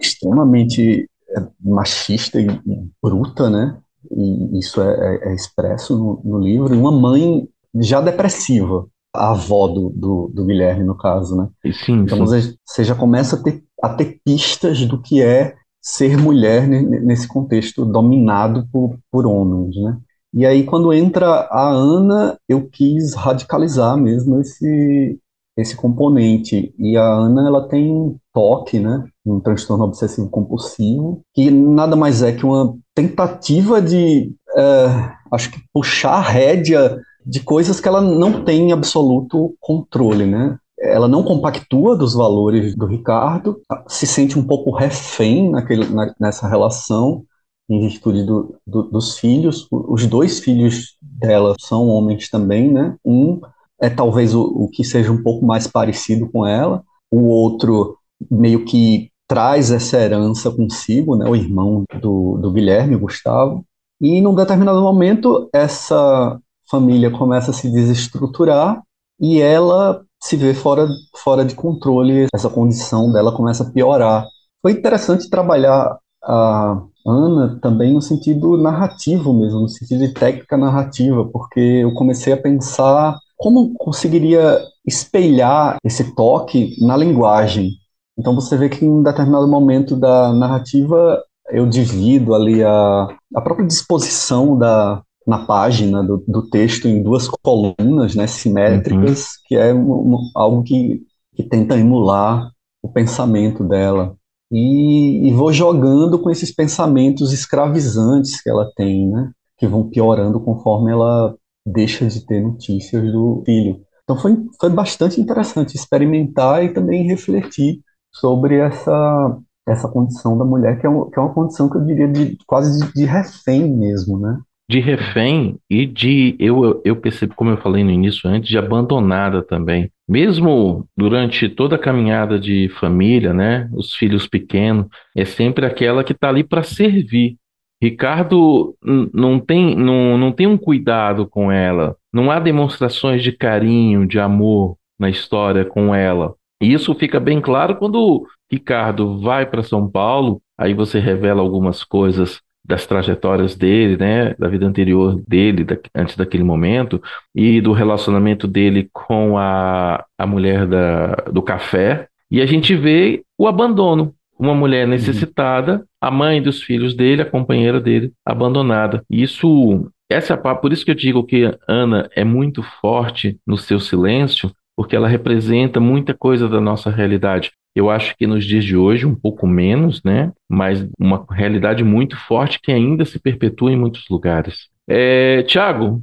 extremamente 0.00 1.08
é, 1.36 1.42
machista 1.60 2.40
e, 2.40 2.46
e 2.46 2.88
bruta, 3.02 3.50
né? 3.50 3.76
E 4.10 4.58
isso 4.58 4.80
é, 4.80 4.92
é, 4.92 5.28
é 5.30 5.34
expresso 5.34 5.96
no, 5.96 6.20
no, 6.24 6.38
livro. 6.38 6.74
E 6.74 6.78
uma 6.78 6.92
mãe 6.92 7.48
já 7.76 8.00
depressiva, 8.00 8.86
a 9.14 9.30
avó 9.30 9.68
do, 9.68 9.90
do, 9.90 10.30
do 10.34 10.44
Guilherme, 10.44 10.84
no 10.84 10.96
caso, 10.96 11.36
né? 11.36 11.48
Sim, 11.72 12.00
então 12.00 12.26
sim. 12.26 12.54
você 12.66 12.82
já 12.84 12.94
começa 12.94 13.36
a 13.36 13.42
ter, 13.42 13.62
a 13.82 13.88
ter 13.90 14.18
pistas 14.24 14.84
do 14.84 15.00
que 15.00 15.22
é 15.22 15.54
ser 15.80 16.16
mulher 16.16 16.66
nesse 16.66 17.28
contexto 17.28 17.84
dominado 17.84 18.66
por, 18.72 18.98
por 19.10 19.26
homens, 19.26 19.76
né? 19.76 19.98
E 20.32 20.44
aí, 20.44 20.64
quando 20.64 20.92
entra 20.92 21.46
a 21.48 21.68
Ana, 21.70 22.36
eu 22.48 22.68
quis 22.68 23.14
radicalizar 23.14 23.96
mesmo 23.96 24.40
esse, 24.40 25.16
esse 25.56 25.76
componente. 25.76 26.74
E 26.76 26.96
a 26.96 27.06
Ana, 27.06 27.46
ela 27.46 27.68
tem 27.68 28.16
toque, 28.32 28.80
né? 28.80 29.04
Um 29.24 29.38
transtorno 29.38 29.84
obsessivo 29.84 30.28
compulsivo, 30.28 31.22
que 31.32 31.52
nada 31.52 31.94
mais 31.94 32.20
é 32.20 32.32
que 32.32 32.44
uma 32.44 32.74
tentativa 32.92 33.80
de, 33.80 34.34
é, 34.56 35.12
acho 35.30 35.52
que, 35.52 35.60
puxar 35.72 36.14
a 36.14 36.20
rédea 36.20 37.00
de 37.24 37.40
coisas 37.40 37.80
que 37.80 37.88
ela 37.88 38.00
não 38.00 38.44
tem 38.44 38.72
absoluto 38.72 39.54
controle, 39.60 40.26
né? 40.26 40.58
Ela 40.78 41.08
não 41.08 41.22
compactua 41.22 41.96
dos 41.96 42.14
valores 42.14 42.74
do 42.76 42.86
Ricardo, 42.86 43.60
se 43.88 44.06
sente 44.06 44.38
um 44.38 44.46
pouco 44.46 44.70
refém 44.70 45.50
naquele, 45.50 45.86
na, 45.86 46.12
nessa 46.20 46.46
relação, 46.48 47.24
em 47.68 47.80
virtude 47.80 48.24
do, 48.24 48.56
do, 48.66 48.82
dos 48.82 49.18
filhos. 49.18 49.66
Os 49.70 50.06
dois 50.06 50.40
filhos 50.40 50.96
dela 51.00 51.54
são 51.60 51.88
homens 51.88 52.28
também, 52.28 52.70
né? 52.70 52.96
Um 53.04 53.40
é 53.80 53.88
talvez 53.88 54.34
o, 54.34 54.42
o 54.42 54.68
que 54.68 54.84
seja 54.84 55.10
um 55.10 55.22
pouco 55.22 55.44
mais 55.44 55.66
parecido 55.66 56.30
com 56.30 56.46
ela, 56.46 56.82
o 57.10 57.24
outro 57.28 57.96
meio 58.30 58.64
que 58.64 59.10
traz 59.26 59.70
essa 59.70 59.98
herança 59.98 60.50
consigo, 60.50 61.16
né? 61.16 61.28
O 61.28 61.36
irmão 61.36 61.84
do, 62.00 62.36
do 62.38 62.50
Guilherme, 62.50 62.96
Gustavo. 62.96 63.64
E 64.00 64.20
num 64.20 64.34
determinado 64.34 64.80
momento, 64.80 65.48
essa 65.52 66.38
família 66.70 67.10
começa 67.10 67.50
a 67.50 67.54
se 67.54 67.70
desestruturar 67.70 68.82
e 69.20 69.40
ela 69.40 70.02
se 70.22 70.36
vê 70.36 70.54
fora, 70.54 70.88
fora 71.16 71.44
de 71.44 71.54
controle, 71.54 72.26
essa 72.34 72.48
condição 72.48 73.12
dela 73.12 73.34
começa 73.34 73.62
a 73.62 73.70
piorar. 73.70 74.26
Foi 74.62 74.72
interessante 74.72 75.28
trabalhar 75.28 75.98
a 76.22 76.82
Ana 77.06 77.58
também 77.60 77.92
no 77.92 78.00
sentido 78.00 78.56
narrativo 78.56 79.34
mesmo, 79.34 79.60
no 79.60 79.68
sentido 79.68 80.06
de 80.06 80.14
técnica 80.14 80.56
narrativa, 80.56 81.24
porque 81.26 81.60
eu 81.60 81.92
comecei 81.92 82.32
a 82.32 82.40
pensar 82.40 83.18
como 83.36 83.74
conseguiria 83.74 84.58
espelhar 84.86 85.76
esse 85.84 86.14
toque 86.14 86.76
na 86.80 86.96
linguagem. 86.96 87.72
Então 88.18 88.34
você 88.34 88.56
vê 88.56 88.68
que 88.68 88.84
em 88.84 89.02
determinado 89.02 89.46
momento 89.46 89.96
da 89.96 90.32
narrativa 90.32 91.22
eu 91.50 91.68
divido 91.68 92.34
ali 92.34 92.62
a, 92.64 93.08
a 93.34 93.40
própria 93.42 93.66
disposição 93.66 94.56
da, 94.56 95.02
na 95.26 95.46
página 95.46 96.02
do, 96.02 96.22
do 96.28 96.48
texto 96.48 96.86
em 96.86 97.02
duas 97.02 97.28
colunas 97.28 98.14
né, 98.14 98.26
simétricas, 98.26 99.20
uhum. 99.20 99.42
que 99.46 99.56
é 99.56 99.72
um, 99.72 100.14
um, 100.14 100.30
algo 100.34 100.62
que, 100.62 101.02
que 101.34 101.42
tenta 101.42 101.78
emular 101.78 102.50
o 102.82 102.88
pensamento 102.88 103.64
dela. 103.64 104.16
E, 104.52 105.28
e, 105.28 105.32
vou 105.32 105.52
jogando 105.52 106.18
com 106.18 106.30
esses 106.30 106.54
pensamentos 106.54 107.32
escravizantes 107.32 108.40
que 108.40 108.50
ela 108.50 108.70
tem, 108.76 109.08
né, 109.08 109.30
que 109.56 109.66
vão 109.66 109.88
piorando 109.88 110.38
conforme 110.38 110.92
ela 110.92 111.34
deixa 111.66 112.06
de 112.06 112.24
ter 112.24 112.42
notícias 112.42 113.10
do 113.10 113.42
filho. 113.44 113.80
Então 114.04 114.18
foi, 114.18 114.36
foi 114.60 114.70
bastante 114.70 115.20
interessante 115.20 115.74
experimentar 115.74 116.62
e 116.62 116.74
também 116.74 117.06
refletir 117.06 117.80
sobre 118.12 118.58
essa, 118.58 119.38
essa 119.66 119.88
condição 119.88 120.36
da 120.36 120.44
mulher, 120.44 120.78
que 120.78 120.86
é, 120.86 120.90
um, 120.90 121.08
que 121.10 121.18
é 121.18 121.22
uma 121.22 121.32
condição 121.32 121.68
que 121.68 121.76
eu 121.76 121.84
diria 121.84 122.06
de, 122.06 122.36
quase 122.46 122.86
de, 122.86 122.92
de 122.92 123.04
refém 123.06 123.68
mesmo, 123.74 124.18
né? 124.18 124.38
De 124.68 124.80
refém 124.80 125.58
e 125.68 125.84
de, 125.86 126.36
eu, 126.38 126.80
eu 126.84 126.96
percebo, 126.96 127.34
como 127.34 127.50
eu 127.50 127.58
falei 127.58 127.84
no 127.84 127.90
início 127.90 128.28
antes, 128.28 128.48
de 128.48 128.58
abandonada 128.58 129.42
também. 129.42 129.90
Mesmo 130.08 130.86
durante 130.96 131.48
toda 131.48 131.76
a 131.76 131.78
caminhada 131.78 132.38
de 132.38 132.68
família, 132.80 133.32
né, 133.32 133.68
os 133.72 133.94
filhos 133.94 134.26
pequenos, 134.26 134.86
é 135.16 135.24
sempre 135.24 135.66
aquela 135.66 136.02
que 136.02 136.12
está 136.12 136.28
ali 136.28 136.42
para 136.42 136.62
servir. 136.62 137.36
Ricardo 137.82 138.74
não 138.82 139.38
tem, 139.38 139.76
não, 139.76 140.16
não 140.16 140.32
tem 140.32 140.46
um 140.46 140.56
cuidado 140.56 141.28
com 141.28 141.52
ela, 141.52 141.96
não 142.12 142.30
há 142.30 142.40
demonstrações 142.40 143.22
de 143.22 143.32
carinho, 143.32 144.06
de 144.06 144.18
amor 144.18 144.76
na 144.98 145.10
história 145.10 145.64
com 145.64 145.94
ela. 145.94 146.34
E 146.62 146.72
isso 146.72 146.94
fica 146.94 147.20
bem 147.20 147.40
claro 147.40 147.76
quando 147.76 148.26
Ricardo 148.50 149.20
vai 149.20 149.44
para 149.44 149.62
São 149.62 149.90
Paulo, 149.90 150.40
aí 150.56 150.72
você 150.72 150.98
revela 150.98 151.42
algumas 151.42 151.84
coisas 151.84 152.40
das 152.64 152.86
trajetórias 152.86 153.54
dele, 153.54 153.96
né, 153.96 154.34
da 154.38 154.48
vida 154.48 154.66
anterior 154.66 155.20
dele, 155.28 155.64
da, 155.64 155.76
antes 155.94 156.16
daquele 156.16 156.42
momento, 156.42 157.02
e 157.34 157.60
do 157.60 157.72
relacionamento 157.72 158.48
dele 158.48 158.88
com 158.92 159.36
a, 159.36 160.04
a 160.18 160.26
mulher 160.26 160.66
da, 160.66 161.14
do 161.30 161.42
café, 161.42 162.08
e 162.30 162.40
a 162.40 162.46
gente 162.46 162.74
vê 162.74 163.22
o 163.38 163.46
abandono. 163.46 164.14
Uma 164.36 164.54
mulher 164.54 164.88
necessitada, 164.88 165.76
uhum. 165.76 165.84
a 166.00 166.10
mãe 166.10 166.42
dos 166.42 166.60
filhos 166.60 166.94
dele, 166.94 167.22
a 167.22 167.30
companheira 167.30 167.80
dele, 167.80 168.12
abandonada. 168.26 169.04
Isso, 169.08 169.88
essa 170.10 170.34
é 170.34 170.54
por 170.54 170.72
isso 170.72 170.84
que 170.84 170.90
eu 170.90 170.96
digo 170.96 171.22
que 171.22 171.56
Ana 171.68 172.10
é 172.16 172.24
muito 172.24 172.62
forte 172.80 173.38
no 173.46 173.56
seu 173.56 173.78
silêncio, 173.78 174.50
porque 174.76 174.96
ela 174.96 175.06
representa 175.06 175.78
muita 175.78 176.14
coisa 176.14 176.48
da 176.48 176.60
nossa 176.60 176.90
realidade. 176.90 177.52
Eu 177.74 177.90
acho 177.90 178.16
que 178.16 178.26
nos 178.26 178.44
dias 178.44 178.64
de 178.64 178.76
hoje, 178.76 179.04
um 179.04 179.14
pouco 179.14 179.46
menos, 179.46 180.02
né? 180.02 180.32
Mas 180.48 180.86
uma 180.98 181.26
realidade 181.30 181.82
muito 181.82 182.16
forte 182.16 182.60
que 182.60 182.70
ainda 182.70 183.04
se 183.04 183.18
perpetua 183.18 183.72
em 183.72 183.76
muitos 183.76 184.08
lugares. 184.08 184.68
É, 184.86 185.42
Tiago, 185.42 186.02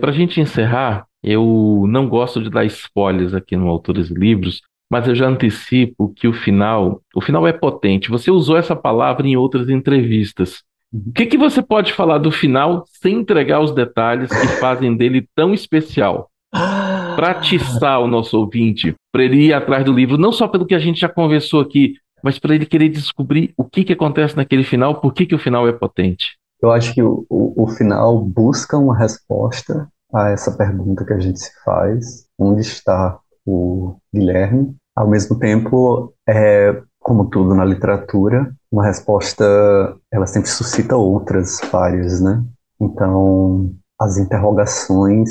para 0.00 0.10
a 0.10 0.14
gente 0.14 0.40
encerrar, 0.40 1.06
eu 1.22 1.84
não 1.88 2.08
gosto 2.08 2.42
de 2.42 2.50
dar 2.50 2.64
spoilers 2.66 3.34
aqui 3.34 3.56
no 3.56 3.68
Autores 3.68 4.10
e 4.10 4.14
Livros, 4.14 4.60
mas 4.90 5.06
eu 5.06 5.14
já 5.14 5.26
antecipo 5.26 6.12
que 6.14 6.26
o 6.26 6.32
final, 6.32 7.02
o 7.14 7.20
final 7.20 7.46
é 7.46 7.52
potente. 7.52 8.10
Você 8.10 8.30
usou 8.30 8.56
essa 8.56 8.76
palavra 8.76 9.26
em 9.26 9.36
outras 9.36 9.68
entrevistas. 9.68 10.62
O 10.92 11.12
que, 11.12 11.26
que 11.26 11.36
você 11.36 11.60
pode 11.60 11.92
falar 11.92 12.18
do 12.18 12.30
final 12.30 12.84
sem 12.86 13.16
entregar 13.16 13.60
os 13.60 13.72
detalhes 13.72 14.30
que 14.30 14.46
fazem 14.58 14.96
dele 14.96 15.28
tão 15.34 15.52
especial? 15.52 16.30
Para 17.18 17.32
atiçar 17.32 18.00
o 18.00 18.06
nosso 18.06 18.38
ouvinte, 18.38 18.94
para 19.12 19.24
ele 19.24 19.46
ir 19.46 19.52
atrás 19.52 19.84
do 19.84 19.92
livro, 19.92 20.16
não 20.16 20.30
só 20.30 20.46
pelo 20.46 20.64
que 20.64 20.74
a 20.74 20.78
gente 20.78 21.00
já 21.00 21.08
conversou 21.08 21.60
aqui, 21.60 21.94
mas 22.22 22.38
para 22.38 22.54
ele 22.54 22.64
querer 22.64 22.88
descobrir 22.90 23.52
o 23.56 23.64
que, 23.64 23.82
que 23.82 23.92
acontece 23.92 24.36
naquele 24.36 24.62
final, 24.62 25.00
por 25.00 25.12
que, 25.12 25.26
que 25.26 25.34
o 25.34 25.38
final 25.38 25.66
é 25.66 25.72
potente. 25.72 26.38
Eu 26.62 26.70
acho 26.70 26.94
que 26.94 27.02
o, 27.02 27.26
o, 27.28 27.66
final 27.76 28.20
busca 28.24 28.78
uma 28.78 28.96
resposta 28.96 29.88
a 30.14 30.28
essa 30.28 30.56
pergunta 30.56 31.04
que 31.04 31.12
a 31.12 31.18
gente 31.18 31.40
se 31.40 31.50
faz: 31.64 32.26
onde 32.38 32.60
está 32.60 33.18
o 33.44 33.96
Guilherme? 34.14 34.76
Ao 34.94 35.08
mesmo 35.08 35.36
tempo, 35.40 36.14
é, 36.28 36.80
como 37.00 37.28
tudo 37.28 37.52
na 37.52 37.64
literatura, 37.64 38.52
uma 38.70 38.86
resposta 38.86 39.44
ela 40.12 40.26
sempre 40.26 40.50
suscita 40.50 40.96
outras 40.96 41.60
várias, 41.72 42.20
né? 42.20 42.44
Então, 42.80 43.72
as 44.00 44.18
interrogações 44.18 45.30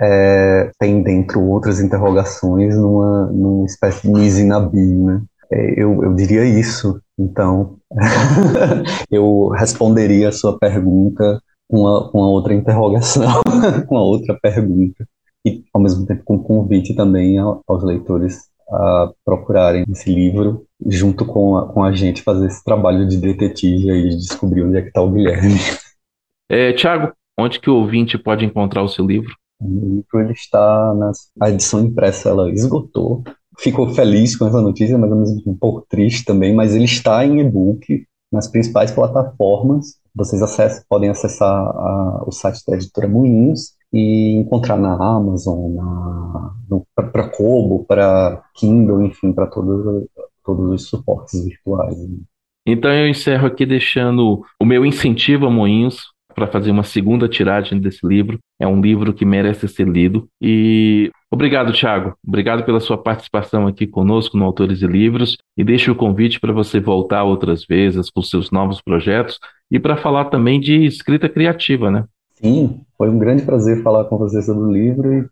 é, 0.00 0.70
tem 0.78 1.02
dentro 1.02 1.42
outras 1.42 1.80
interrogações 1.80 2.76
numa, 2.76 3.26
numa 3.26 3.66
espécie 3.66 4.02
de 4.02 4.12
Nizinabi, 4.12 4.80
né? 4.80 5.22
É, 5.50 5.82
eu, 5.82 6.02
eu 6.02 6.14
diria 6.14 6.44
isso. 6.44 7.00
Então, 7.18 7.76
eu 9.10 9.48
responderia 9.48 10.28
a 10.28 10.32
sua 10.32 10.58
pergunta 10.58 11.40
com 11.68 11.80
uma, 11.80 12.10
uma 12.10 12.28
outra 12.28 12.54
interrogação, 12.54 13.42
com 13.86 13.94
uma 13.94 14.04
outra 14.04 14.38
pergunta. 14.40 15.06
E, 15.46 15.64
ao 15.72 15.80
mesmo 15.80 16.06
tempo, 16.06 16.22
com 16.24 16.38
convite 16.38 16.94
também 16.94 17.36
aos 17.38 17.82
leitores 17.82 18.50
a 18.70 19.10
procurarem 19.24 19.84
esse 19.90 20.12
livro 20.12 20.64
junto 20.86 21.26
com 21.26 21.58
a, 21.58 21.70
com 21.70 21.84
a 21.84 21.92
gente 21.92 22.22
fazer 22.22 22.46
esse 22.46 22.64
trabalho 22.64 23.06
de 23.06 23.18
detetive 23.18 23.90
aí 23.90 24.08
de 24.08 24.16
descobrir 24.16 24.62
onde 24.62 24.78
é 24.78 24.82
que 24.82 24.88
está 24.88 25.02
o 25.02 25.10
Guilherme. 25.10 25.58
É, 26.50 26.72
Tiago, 26.72 27.12
onde 27.38 27.60
que 27.60 27.68
o 27.68 27.76
ouvinte 27.76 28.16
pode 28.16 28.44
encontrar 28.44 28.82
o 28.82 28.88
seu 28.88 29.06
livro? 29.06 29.34
O 29.62 29.96
livro 29.96 30.20
ele 30.20 30.32
está 30.32 30.94
na 30.94 31.12
a 31.40 31.50
edição 31.50 31.80
impressa, 31.80 32.30
ela 32.30 32.50
esgotou. 32.50 33.22
Ficou 33.58 33.88
feliz 33.90 34.36
com 34.36 34.46
essa 34.46 34.60
notícia, 34.60 34.98
mas 34.98 35.12
ao 35.12 35.18
mesmo 35.18 35.36
tempo 35.36 35.50
um 35.50 35.56
pouco 35.56 35.86
triste 35.88 36.24
também, 36.24 36.54
mas 36.54 36.74
ele 36.74 36.84
está 36.84 37.24
em 37.24 37.40
e-book 37.40 38.04
nas 38.32 38.48
principais 38.48 38.90
plataformas. 38.90 39.98
Vocês 40.14 40.42
acessam, 40.42 40.82
podem 40.88 41.10
acessar 41.10 41.48
a, 41.48 42.24
o 42.26 42.32
site 42.32 42.62
da 42.66 42.74
editora 42.76 43.06
Moinhos 43.06 43.74
e 43.92 44.36
encontrar 44.36 44.78
na 44.78 44.94
Amazon, 44.94 45.76
para 46.94 47.28
Kobo, 47.28 47.84
para 47.84 48.42
Kindle, 48.54 49.02
enfim, 49.04 49.32
para 49.32 49.46
todos, 49.46 50.06
todos 50.44 50.70
os 50.72 50.88
suportes 50.88 51.44
virtuais. 51.44 51.94
Então 52.66 52.90
eu 52.90 53.08
encerro 53.08 53.46
aqui 53.46 53.66
deixando 53.66 54.42
o 54.58 54.64
meu 54.64 54.86
incentivo 54.86 55.46
a 55.46 55.50
Moinhos 55.50 56.11
para 56.34 56.46
fazer 56.46 56.70
uma 56.70 56.82
segunda 56.82 57.28
tiragem 57.28 57.80
desse 57.80 58.06
livro. 58.06 58.38
É 58.60 58.66
um 58.66 58.80
livro 58.80 59.12
que 59.12 59.24
merece 59.24 59.68
ser 59.68 59.88
lido. 59.88 60.28
E 60.40 61.10
obrigado, 61.30 61.72
Tiago. 61.72 62.14
Obrigado 62.26 62.64
pela 62.64 62.80
sua 62.80 62.96
participação 62.96 63.66
aqui 63.66 63.86
conosco 63.86 64.36
no 64.36 64.44
Autores 64.44 64.82
e 64.82 64.86
Livros. 64.86 65.36
E 65.56 65.64
deixo 65.64 65.92
o 65.92 65.96
convite 65.96 66.40
para 66.40 66.52
você 66.52 66.80
voltar 66.80 67.24
outras 67.24 67.64
vezes 67.64 68.10
com 68.10 68.22
seus 68.22 68.50
novos 68.50 68.80
projetos 68.80 69.38
e 69.70 69.78
para 69.78 69.96
falar 69.96 70.26
também 70.26 70.60
de 70.60 70.84
escrita 70.84 71.28
criativa, 71.28 71.90
né? 71.90 72.04
Sim, 72.34 72.80
foi 72.98 73.08
um 73.08 73.18
grande 73.18 73.44
prazer 73.44 73.82
falar 73.82 74.04
com 74.06 74.18
você 74.18 74.42
sobre 74.42 74.64
o 74.64 74.72
livro 74.72 75.12
e 75.12 75.26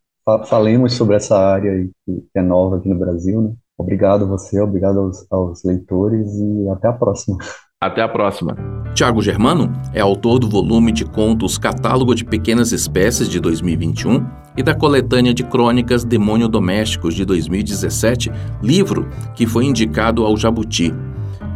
falemos 0.47 0.95
sobre 0.95 1.17
essa 1.17 1.37
área 1.37 1.89
que 2.07 2.23
é 2.35 2.43
nova 2.43 2.77
aqui 2.77 2.89
no 2.89 2.99
Brasil, 2.99 3.43
né? 3.43 3.53
Obrigado 3.77 4.25
a 4.25 4.29
você, 4.29 4.61
obrigado 4.61 5.01
aos, 5.01 5.27
aos 5.31 5.65
leitores 5.65 6.35
e 6.35 6.69
até 6.69 6.89
a 6.89 6.93
próxima. 6.93 7.39
Até 7.83 8.03
a 8.03 8.09
próxima. 8.09 8.55
Tiago 8.95 9.23
Germano 9.23 9.73
é 9.95 10.03
autor 10.03 10.39
do 10.39 10.47
volume 10.47 10.93
de 10.93 11.07
contos 11.07 11.57
Catálogo 11.57 12.15
de 12.15 12.27
Pequenas 12.27 12.73
Espécies 12.73 13.27
de 13.27 13.41
2021 13.41 14.23
e 14.55 14.63
da 14.63 14.75
coletânea 14.75 15.33
de 15.33 15.43
crônicas 15.43 16.05
Demônio 16.05 16.47
Domésticos 16.47 17.15
de 17.15 17.25
2017, 17.25 18.31
livro 18.63 19.09
que 19.35 19.47
foi 19.47 19.65
indicado 19.65 20.27
ao 20.27 20.37
Jabuti. 20.37 20.95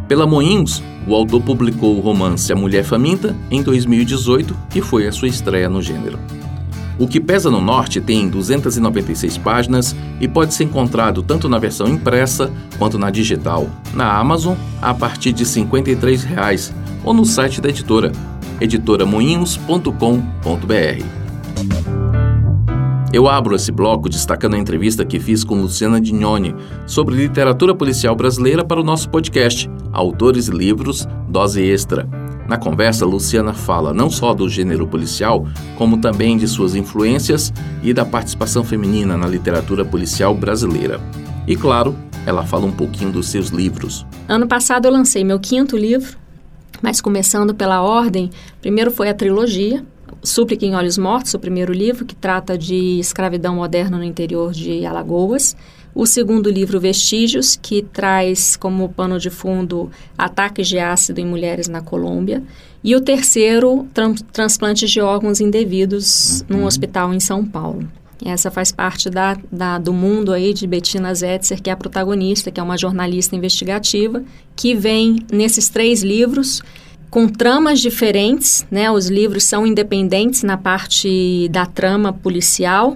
Pela 0.09 0.27
Moinhos, 0.27 0.83
o 1.07 1.15
autor 1.15 1.43
publicou 1.43 1.95
o 1.95 2.01
romance 2.01 2.51
A 2.51 2.57
Mulher 2.57 2.85
Faminta 2.85 3.37
em 3.51 3.63
2018 3.63 4.57
e 4.75 4.81
foi 4.81 5.07
a 5.07 5.13
sua 5.13 5.29
estreia 5.29 5.69
no 5.69 5.83
gênero. 5.83 6.19
O 6.99 7.09
que 7.09 7.21
pesa 7.21 7.51
no 7.51 7.61
norte 7.61 8.01
tem 8.01 8.29
296 8.29 9.39
páginas 9.39 9.97
e 10.21 10.29
pode 10.29 10.55
ser 10.55 10.65
encontrado 10.65 11.23
tanto 11.23 11.49
na 11.49 11.59
versão 11.59 11.89
impressa 11.89 12.51
quanto 12.79 12.99
na 12.99 13.11
digital, 13.11 13.69
na 13.93 14.17
Amazon 14.17 14.55
a 14.81 14.95
partir 14.95 15.33
de 15.33 15.45
53 15.45 16.23
reais, 16.23 16.73
ou 17.03 17.13
no 17.13 17.25
site 17.25 17.61
da 17.61 17.69
editora, 17.69 18.13
editoramoinhos.com.br. 18.61 21.05
Eu 23.13 23.29
abro 23.29 23.55
esse 23.55 23.71
bloco 23.71 24.09
destacando 24.09 24.55
a 24.55 24.59
entrevista 24.59 25.05
que 25.05 25.21
fiz 25.21 25.45
com 25.45 25.61
Luciana 25.61 26.01
Dignoni 26.01 26.53
sobre 26.85 27.15
literatura 27.15 27.73
policial 27.73 28.17
brasileira 28.17 28.65
para 28.65 28.81
o 28.81 28.85
nosso 28.85 29.09
podcast, 29.09 29.71
Autores 29.93 30.49
e 30.49 30.51
Livros, 30.51 31.07
Dose 31.29 31.63
Extra. 31.63 32.24
Na 32.49 32.59
conversa, 32.59 33.07
Luciana 33.07 33.55
fala 33.55 33.95
não 33.95 34.11
só 34.11 34.35
do 34.35 34.49
gênero 34.49 34.87
policial, 34.87 35.47
como 35.77 35.97
também 35.97 36.37
de 36.37 36.47
suas 36.47 36.75
influências 36.75 37.53
e 37.83 37.95
da 37.95 38.05
participação 38.05 38.63
feminina 38.63 39.17
na 39.17 39.27
literatura 39.27 39.85
policial 39.85 40.35
brasileira. 40.35 41.01
E 41.47 41.57
claro, 41.57 41.97
ela 42.27 42.45
fala 42.45 42.67
um 42.67 42.73
pouquinho 42.73 43.11
dos 43.11 43.29
seus 43.29 43.49
livros. 43.49 44.07
Ano 44.29 44.47
passado 44.47 44.87
eu 44.87 44.93
lancei 44.93 45.25
meu 45.25 45.41
quinto 45.41 45.77
livro, 45.77 46.19
mas 46.83 47.01
começando 47.01 47.55
pela 47.55 47.83
ordem, 47.83 48.31
primeiro 48.61 48.91
foi 48.91 49.09
a 49.09 49.15
trilogia, 49.15 49.85
Súplica 50.23 50.65
em 50.65 50.75
Olhos 50.75 50.97
Mortos, 50.97 51.35
o 51.35 51.39
primeiro 51.39 51.73
livro, 51.73 52.05
que 52.05 52.15
trata 52.15 52.57
de 52.57 52.99
escravidão 52.99 53.57
moderna 53.57 53.99
no 53.99 54.05
interior 54.05 54.53
de 54.53 54.87
Alagoas. 54.87 55.55
O 55.95 56.07
segundo 56.07 56.51
livro, 56.51 56.81
Vestígios, 56.81 57.57
que 57.61 57.81
traz 57.81 58.57
como 58.57 58.89
pano 58.89 59.19
de 59.19 59.31
fundo 59.31 59.91
ataques 60.19 60.67
de 60.67 60.79
ácido 60.79 61.21
em 61.21 61.27
mulheres 61.27 61.69
na 61.69 61.81
Colômbia. 61.81 62.43
E 62.83 62.97
o 62.97 63.01
terceiro, 63.01 63.87
transplantes 64.33 64.91
de 64.91 65.01
órgãos 65.01 65.41
indevidos 65.41 66.41
uhum. 66.41 66.59
num 66.59 66.65
hospital 66.65 67.15
em 67.15 67.21
São 67.21 67.45
Paulo. 67.45 67.89
Essa 68.25 68.51
faz 68.51 68.73
parte 68.73 69.09
da, 69.09 69.37
da, 69.53 69.79
do 69.79 69.93
mundo 69.93 70.33
aí 70.33 70.53
de 70.53 70.67
Bettina 70.67 71.15
Zetzer, 71.15 71.63
que 71.63 71.71
é 71.71 71.73
a 71.73 71.77
protagonista, 71.77 72.51
que 72.51 72.59
é 72.59 72.63
uma 72.63 72.79
jornalista 72.79 73.37
investigativa, 73.37 74.25
que 74.57 74.75
vem 74.75 75.17
nesses 75.31 75.69
três 75.69 76.03
livros 76.03 76.63
com 77.11 77.29
tramas 77.29 77.81
diferentes, 77.81 78.67
né? 78.71 78.91
Os 78.91 79.09
livros 79.09 79.45
são 79.45 79.65
independentes 79.65 80.43
na 80.43 80.57
parte 80.57 81.49
da 81.51 81.65
trama 81.65 82.13
policial, 82.13 82.95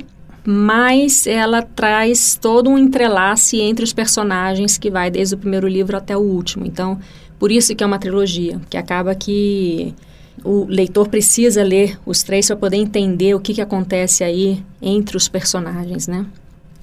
mas 0.50 1.26
ela 1.26 1.60
traz 1.60 2.34
todo 2.34 2.70
um 2.70 2.78
entrelace 2.78 3.60
entre 3.60 3.84
os 3.84 3.92
personagens 3.92 4.78
que 4.78 4.90
vai 4.90 5.10
desde 5.10 5.34
o 5.34 5.38
primeiro 5.38 5.68
livro 5.68 5.94
até 5.94 6.16
o 6.16 6.20
último. 6.20 6.64
Então, 6.64 6.98
por 7.38 7.52
isso 7.52 7.76
que 7.76 7.84
é 7.84 7.86
uma 7.86 7.98
trilogia, 7.98 8.58
que 8.70 8.78
acaba 8.78 9.14
que 9.14 9.94
o 10.42 10.64
leitor 10.64 11.06
precisa 11.08 11.62
ler 11.62 12.00
os 12.06 12.22
três 12.22 12.46
para 12.46 12.56
poder 12.56 12.78
entender 12.78 13.34
o 13.34 13.40
que, 13.40 13.52
que 13.52 13.60
acontece 13.60 14.24
aí 14.24 14.64
entre 14.80 15.18
os 15.18 15.28
personagens, 15.28 16.08
né? 16.08 16.24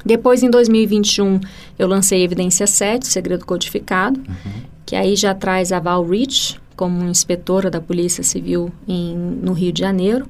Depois, 0.05 0.43
em 0.43 0.49
2021, 0.51 1.41
eu 1.79 1.87
lancei 1.87 2.23
Evidência 2.23 2.67
7, 2.67 3.07
Segredo 3.07 3.47
Codificado, 3.47 4.19
uhum. 4.19 4.61
que 4.85 4.95
aí 4.95 5.15
já 5.15 5.33
traz 5.33 5.71
a 5.71 5.79
Val 5.79 6.05
Rich 6.05 6.59
como 6.75 7.03
inspetora 7.05 7.71
da 7.71 7.81
Polícia 7.81 8.23
Civil 8.23 8.71
em, 8.87 9.15
no 9.15 9.53
Rio 9.53 9.71
de 9.71 9.79
Janeiro. 9.79 10.27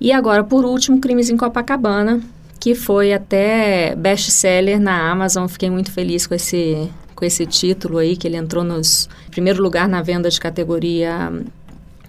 E 0.00 0.12
agora, 0.12 0.44
por 0.44 0.64
último, 0.64 1.00
Crimes 1.00 1.28
em 1.28 1.36
Copacabana, 1.36 2.20
que 2.60 2.74
foi 2.74 3.12
até 3.12 3.94
best-seller 3.94 4.80
na 4.80 5.10
Amazon. 5.10 5.46
Fiquei 5.46 5.70
muito 5.70 5.92
feliz 5.92 6.26
com 6.26 6.34
esse, 6.34 6.88
com 7.14 7.24
esse 7.24 7.46
título 7.46 7.98
aí, 7.98 8.16
que 8.16 8.26
ele 8.26 8.36
entrou 8.36 8.64
nos 8.64 9.08
primeiro 9.30 9.62
lugar 9.62 9.88
na 9.88 10.02
venda 10.02 10.28
de 10.28 10.40
categoria 10.40 11.32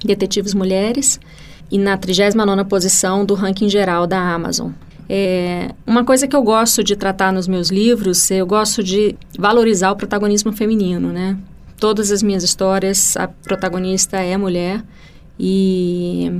Detetives 0.03 0.53
Mulheres 0.53 1.19
e 1.71 1.77
na 1.77 1.97
39ª 1.97 2.65
posição 2.65 3.25
do 3.25 3.35
ranking 3.35 3.69
geral 3.69 4.07
da 4.07 4.19
Amazon. 4.19 4.71
É, 5.07 5.71
uma 5.87 6.03
coisa 6.03 6.27
que 6.27 6.35
eu 6.35 6.43
gosto 6.43 6.83
de 6.83 6.95
tratar 6.95 7.33
nos 7.33 7.47
meus 7.47 7.69
livros, 7.69 8.29
eu 8.29 8.45
gosto 8.45 8.83
de 8.83 9.15
valorizar 9.37 9.91
o 9.91 9.95
protagonismo 9.95 10.51
feminino, 10.53 11.11
né? 11.11 11.37
Todas 11.79 12.11
as 12.11 12.21
minhas 12.21 12.43
histórias, 12.43 13.17
a 13.17 13.27
protagonista 13.27 14.17
é 14.17 14.37
mulher 14.37 14.83
e 15.39 16.31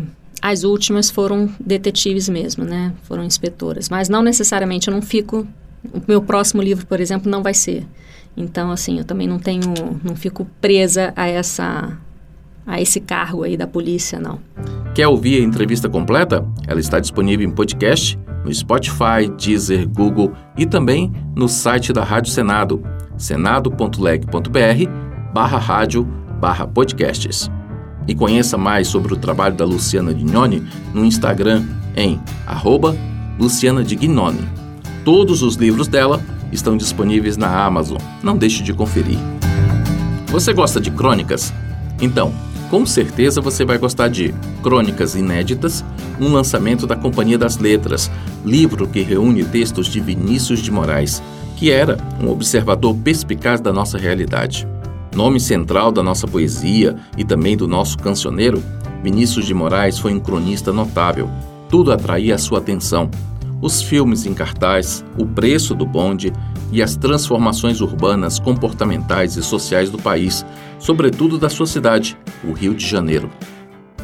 as 0.42 0.64
últimas 0.64 1.10
foram 1.10 1.50
detetives 1.60 2.30
mesmo, 2.30 2.64
né? 2.64 2.94
Foram 3.04 3.24
inspetoras. 3.24 3.90
Mas 3.90 4.10
não 4.10 4.22
necessariamente 4.22 4.88
eu 4.88 4.94
não 4.94 5.02
fico. 5.02 5.48
O 5.94 6.02
meu 6.08 6.22
próximo 6.22 6.62
livro, 6.62 6.86
por 6.86 7.00
exemplo, 7.00 7.30
não 7.32 7.42
vai 7.42 7.54
ser. 7.54 7.86
Então, 8.36 8.72
assim, 8.72 8.98
eu 8.98 9.04
também 9.04 9.28
não 9.28 9.40
tenho. 9.40 9.74
Não 10.04 10.16
fico 10.16 10.46
presa 10.62 11.14
a 11.16 11.28
essa. 11.28 11.98
a 12.66 12.82
esse 12.82 13.00
cargo 13.00 13.44
aí 13.44 13.58
da 13.58 13.68
polícia, 13.68 14.20
não. 14.20 14.40
Quer 14.94 15.08
ouvir 15.08 15.42
a 15.42 15.46
entrevista 15.46 15.90
completa? 15.90 16.46
Ela 16.68 16.80
está 16.80 17.00
disponível 17.00 17.48
em 17.48 17.52
podcast, 17.52 18.18
no 18.44 18.54
Spotify, 18.54 19.30
Deezer, 19.38 19.88
Google 19.88 20.34
e 20.58 20.66
também 20.66 21.12
no 21.36 21.48
site 21.48 21.94
da 21.94 22.04
Rádio 22.04 22.32
Senado, 22.32 22.82
senado.leg.br 23.18 24.90
barra 25.34 25.58
rádio 25.58 26.04
barra 26.40 26.66
podcasts. 26.66 27.50
E 28.10 28.16
conheça 28.16 28.58
mais 28.58 28.88
sobre 28.88 29.14
o 29.14 29.18
trabalho 29.18 29.54
da 29.54 29.64
Luciana 29.64 30.12
Dignoni 30.12 30.64
no 30.96 31.06
Instagram 31.06 31.64
em 31.96 32.20
arroba 32.48 32.98
Luciana. 33.40 33.86
Todos 35.06 35.44
os 35.44 35.54
livros 35.54 35.88
dela 35.88 36.20
estão 36.52 36.76
disponíveis 36.76 37.38
na 37.38 37.64
Amazon. 37.64 38.00
Não 38.24 38.36
deixe 38.36 38.64
de 38.64 38.74
conferir. 38.74 39.20
Você 40.26 40.52
gosta 40.54 40.82
de 40.82 40.90
crônicas? 40.90 41.54
Então, 42.02 42.34
com 42.72 42.84
certeza 42.84 43.42
você 43.42 43.64
vai 43.64 43.78
gostar 43.78 44.08
de 44.08 44.34
Crônicas 44.64 45.14
Inéditas, 45.14 45.86
um 46.20 46.34
lançamento 46.34 46.88
da 46.88 46.96
Companhia 46.96 47.38
das 47.38 47.60
Letras, 47.60 48.10
livro 48.44 48.88
que 48.88 49.04
reúne 49.04 49.44
textos 49.44 49.86
de 49.86 50.00
Vinícius 50.00 50.62
de 50.62 50.72
Moraes, 50.72 51.22
que 51.56 51.70
era 51.70 51.96
um 52.20 52.28
observador 52.28 52.96
perspicaz 52.96 53.62
da 53.62 53.72
nossa 53.72 54.00
realidade. 54.00 54.68
Nome 55.16 55.40
central 55.40 55.92
da 55.92 56.04
nossa 56.04 56.28
poesia 56.28 56.96
e 57.18 57.24
também 57.24 57.58
do 57.58 57.68
nosso 57.68 57.98
cancioneiro, 57.98 58.64
Vinícius 59.04 59.46
de 59.46 59.54
Moraes 59.54 59.98
foi 59.98 60.14
um 60.14 60.20
cronista 60.20 60.72
notável. 60.72 61.30
Tudo 61.70 61.92
atraía 61.92 62.36
a 62.36 62.38
sua 62.38 62.60
atenção. 62.60 63.10
Os 63.62 63.82
filmes 63.82 64.26
em 64.26 64.34
cartaz, 64.34 65.04
o 65.18 65.26
preço 65.26 65.74
do 65.74 65.86
bonde 65.86 66.32
e 66.72 66.82
as 66.82 66.96
transformações 66.96 67.82
urbanas, 67.82 68.40
comportamentais 68.40 69.36
e 69.36 69.44
sociais 69.44 69.90
do 69.90 69.98
país, 69.98 70.46
sobretudo 70.78 71.38
da 71.38 71.50
sua 71.50 71.66
cidade, 71.66 72.18
o 72.44 72.54
Rio 72.54 72.74
de 72.74 72.86
Janeiro. 72.86 73.30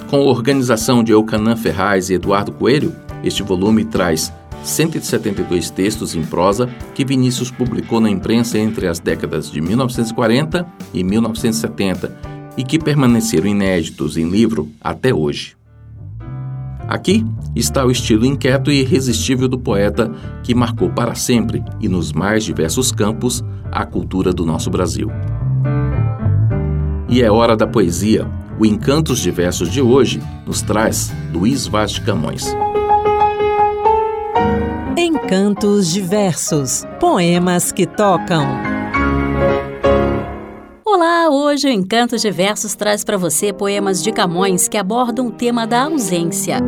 Com 0.07 0.17
a 0.17 0.25
organização 0.25 1.03
de 1.03 1.11
Eucanã 1.11 1.55
Ferraz 1.55 2.09
e 2.09 2.15
Eduardo 2.15 2.51
Coelho, 2.51 2.95
este 3.23 3.43
volume 3.43 3.85
traz 3.85 4.31
172 4.65 5.69
textos 5.69 6.15
em 6.15 6.23
prosa 6.23 6.67
que 6.93 7.05
Vinícius 7.05 7.51
publicou 7.51 7.99
na 7.99 8.09
imprensa 8.09 8.57
entre 8.57 8.87
as 8.87 8.99
décadas 8.99 9.51
de 9.51 9.61
1940 9.61 10.65
e 10.93 11.03
1970 11.03 12.35
e 12.57 12.63
que 12.63 12.79
permaneceram 12.79 13.47
inéditos 13.47 14.17
em 14.17 14.29
livro 14.29 14.69
até 14.81 15.13
hoje. 15.13 15.55
Aqui 16.87 17.25
está 17.55 17.85
o 17.85 17.91
estilo 17.91 18.25
inquieto 18.25 18.71
e 18.71 18.81
irresistível 18.81 19.47
do 19.47 19.57
poeta 19.57 20.11
que 20.43 20.53
marcou 20.53 20.89
para 20.89 21.15
sempre 21.15 21.63
e 21.79 21.87
nos 21.87 22.11
mais 22.11 22.43
diversos 22.43 22.91
campos 22.91 23.43
a 23.71 23.85
cultura 23.85 24.31
do 24.31 24.45
nosso 24.45 24.69
Brasil. 24.69 25.09
E 27.09 27.21
é 27.21 27.31
hora 27.31 27.55
da 27.55 27.67
poesia. 27.67 28.27
O 28.59 28.65
Encantos 28.65 29.19
de 29.19 29.31
Versos 29.31 29.69
de 29.69 29.81
hoje 29.81 30.21
nos 30.45 30.61
traz 30.61 31.11
Luiz 31.33 31.67
Vaz 31.67 31.91
de 31.91 32.01
Camões. 32.01 32.45
Encantos 34.97 35.91
de 35.91 35.99
Versos 35.99 36.85
Poemas 37.01 37.69
que 37.69 37.85
tocam. 37.85 38.45
Olá, 40.85 41.29
hoje 41.29 41.67
o 41.67 41.69
Encantos 41.69 42.21
de 42.21 42.31
Versos 42.31 42.75
traz 42.75 43.03
para 43.03 43.17
você 43.17 43.51
poemas 43.51 44.01
de 44.01 44.13
Camões 44.13 44.69
que 44.69 44.77
abordam 44.77 45.27
o 45.27 45.31
tema 45.31 45.67
da 45.67 45.83
ausência. 45.83 46.59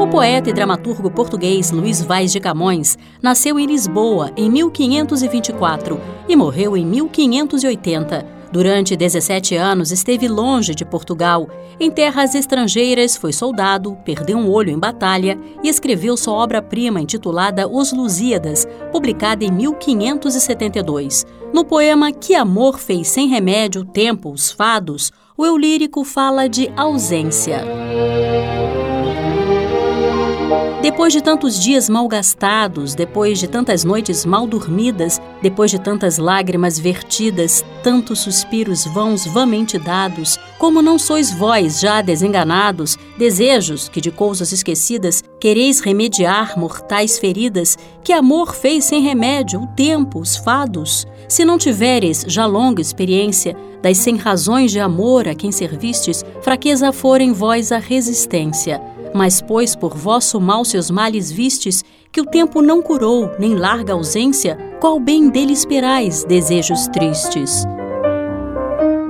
O 0.00 0.08
poeta 0.08 0.50
e 0.50 0.52
dramaturgo 0.52 1.12
português 1.12 1.70
Luís 1.70 2.02
Vaz 2.02 2.32
de 2.32 2.40
Camões 2.40 2.98
nasceu 3.22 3.56
em 3.56 3.66
Lisboa 3.66 4.32
em 4.36 4.50
1524 4.50 6.00
e 6.28 6.34
morreu 6.34 6.76
em 6.76 6.84
1580. 6.84 8.39
Durante 8.52 8.96
17 8.96 9.54
anos 9.54 9.92
esteve 9.92 10.26
longe 10.26 10.74
de 10.74 10.84
Portugal. 10.84 11.48
Em 11.78 11.90
terras 11.90 12.34
estrangeiras 12.34 13.16
foi 13.16 13.32
soldado, 13.32 13.96
perdeu 14.04 14.36
um 14.36 14.50
olho 14.50 14.70
em 14.70 14.78
batalha 14.78 15.38
e 15.62 15.68
escreveu 15.68 16.16
sua 16.16 16.34
obra-prima 16.34 17.00
intitulada 17.00 17.68
Os 17.68 17.92
Lusíadas, 17.92 18.66
publicada 18.90 19.44
em 19.44 19.52
1572. 19.52 21.24
No 21.52 21.64
poema 21.64 22.10
Que 22.10 22.34
Amor 22.34 22.78
Fez 22.78 23.08
Sem 23.08 23.28
Remédio, 23.28 23.84
Tempo, 23.84 24.32
os 24.32 24.50
Fados, 24.50 25.12
o 25.36 25.46
eu 25.46 25.56
lírico 25.56 26.04
fala 26.04 26.48
de 26.48 26.70
ausência. 26.76 27.64
Depois 31.00 31.14
de 31.14 31.22
tantos 31.22 31.58
dias 31.58 31.88
mal 31.88 32.06
gastados, 32.06 32.94
depois 32.94 33.38
de 33.38 33.48
tantas 33.48 33.84
noites 33.84 34.26
mal 34.26 34.46
dormidas, 34.46 35.18
depois 35.40 35.70
de 35.70 35.78
tantas 35.78 36.18
lágrimas 36.18 36.78
vertidas, 36.78 37.64
tantos 37.82 38.18
suspiros 38.18 38.84
vãos 38.84 39.24
vamente 39.24 39.78
dados, 39.78 40.38
como 40.58 40.82
não 40.82 40.98
sois 40.98 41.32
vós 41.32 41.80
já 41.80 42.02
desenganados, 42.02 42.98
desejos 43.16 43.88
que 43.88 43.98
de 43.98 44.10
coisas 44.10 44.52
esquecidas 44.52 45.24
quereis 45.40 45.80
remediar 45.80 46.58
mortais 46.58 47.18
feridas, 47.18 47.78
que 48.04 48.12
amor 48.12 48.54
fez 48.54 48.84
sem 48.84 49.00
remédio 49.00 49.62
o 49.62 49.66
tempo, 49.68 50.20
os 50.20 50.36
fados? 50.36 51.06
Se 51.26 51.46
não 51.46 51.56
tiveres 51.56 52.26
já 52.28 52.44
longa 52.44 52.82
experiência 52.82 53.56
das 53.80 53.96
sem 53.96 54.16
razões 54.16 54.70
de 54.70 54.78
amor 54.78 55.26
a 55.26 55.34
quem 55.34 55.50
servistes, 55.50 56.22
fraqueza 56.42 56.92
for 56.92 57.22
em 57.22 57.32
vós 57.32 57.72
a 57.72 57.78
resistência. 57.78 58.82
Mas, 59.14 59.40
pois 59.40 59.74
por 59.74 59.96
vosso 59.96 60.40
mal 60.40 60.64
seus 60.64 60.90
males 60.90 61.30
vistes, 61.30 61.84
que 62.12 62.20
o 62.20 62.26
tempo 62.26 62.62
não 62.62 62.82
curou, 62.82 63.30
nem 63.38 63.54
larga 63.54 63.92
ausência, 63.92 64.56
qual 64.80 64.98
bem 64.98 65.28
dele 65.28 65.52
esperais, 65.52 66.24
desejos 66.24 66.86
tristes? 66.88 67.64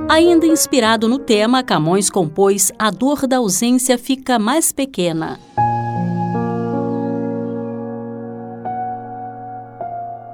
Ainda 0.09 0.45
inspirado 0.45 1.07
no 1.07 1.17
tema, 1.17 1.63
Camões 1.63 2.09
compôs 2.09 2.71
A 2.77 2.91
dor 2.91 3.25
da 3.25 3.37
ausência 3.37 3.97
fica 3.97 4.37
mais 4.37 4.71
pequena. 4.71 5.39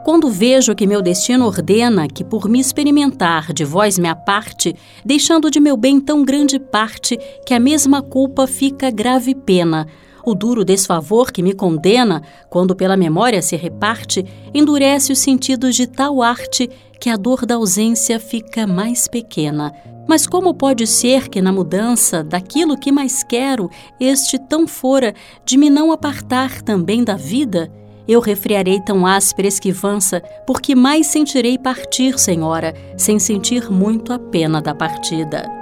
Quando 0.08 0.30
vejo 0.30 0.74
que 0.74 0.88
meu 0.88 1.02
destino 1.02 1.46
ordena 1.46 2.08
que 2.08 2.24
por 2.24 2.48
me 2.48 2.62
experimentar 2.62 3.52
de 3.52 3.66
vós 3.66 4.00
me 4.00 4.08
aparte, 4.08 4.74
deixando 5.04 5.52
de 5.52 5.60
meu 5.60 5.76
bem 5.76 6.00
tão 6.00 6.24
grande 6.24 6.58
parte 6.58 7.20
que 7.46 7.54
a 7.54 7.60
mesma 7.60 8.02
culpa 8.02 8.48
fica 8.48 8.90
grave 8.90 9.36
pena. 9.36 9.86
O 10.26 10.34
duro 10.34 10.64
desfavor 10.64 11.30
que 11.30 11.44
me 11.44 11.54
condena, 11.54 12.22
quando 12.50 12.74
pela 12.74 12.96
memória 12.96 13.42
se 13.42 13.58
reparte, 13.58 14.24
endurece 14.54 15.12
os 15.12 15.20
sentidos 15.20 15.76
de 15.76 15.86
tal 15.86 16.22
arte 16.22 16.70
que 17.02 17.10
a 17.10 17.18
dor 17.18 17.46
da 17.46 17.56
ausência 17.56 18.18
fica 18.18 18.66
mais 18.66 19.10
pequena. 19.10 19.74
Mas 20.08 20.26
como 20.26 20.54
pode 20.54 20.88
ser 20.88 21.28
que 21.28 21.42
na 21.42 21.52
mudança 21.52 22.24
daquilo 22.24 22.78
que 22.78 22.94
mais 22.94 23.26
quero, 23.26 23.70
este 24.00 24.40
tão 24.40 24.66
fora 24.66 25.14
de 25.46 25.58
me 25.58 25.70
não 25.70 25.92
apartar 25.92 26.62
também 26.62 27.04
da 27.04 27.18
vida? 27.18 27.70
Eu 28.08 28.20
refriarei 28.20 28.80
tão 28.80 29.06
áspera 29.06 29.48
esquivança, 29.48 30.22
porque 30.46 30.74
mais 30.76 31.08
sentirei 31.08 31.58
partir, 31.58 32.18
Senhora, 32.18 32.74
sem 32.98 33.20
sentir 33.20 33.70
muito 33.70 34.14
a 34.14 34.20
pena 34.20 34.62
da 34.62 34.74
partida. 34.74 35.58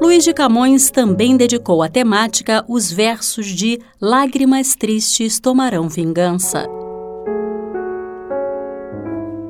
Luiz 0.00 0.24
de 0.24 0.34
Camões 0.34 0.90
também 0.90 1.36
dedicou 1.36 1.82
à 1.82 1.88
temática 1.88 2.64
os 2.68 2.92
versos 2.92 3.46
de 3.46 3.80
Lágrimas 4.00 4.74
Tristes 4.74 5.40
Tomarão 5.40 5.88
Vingança. 5.88 6.68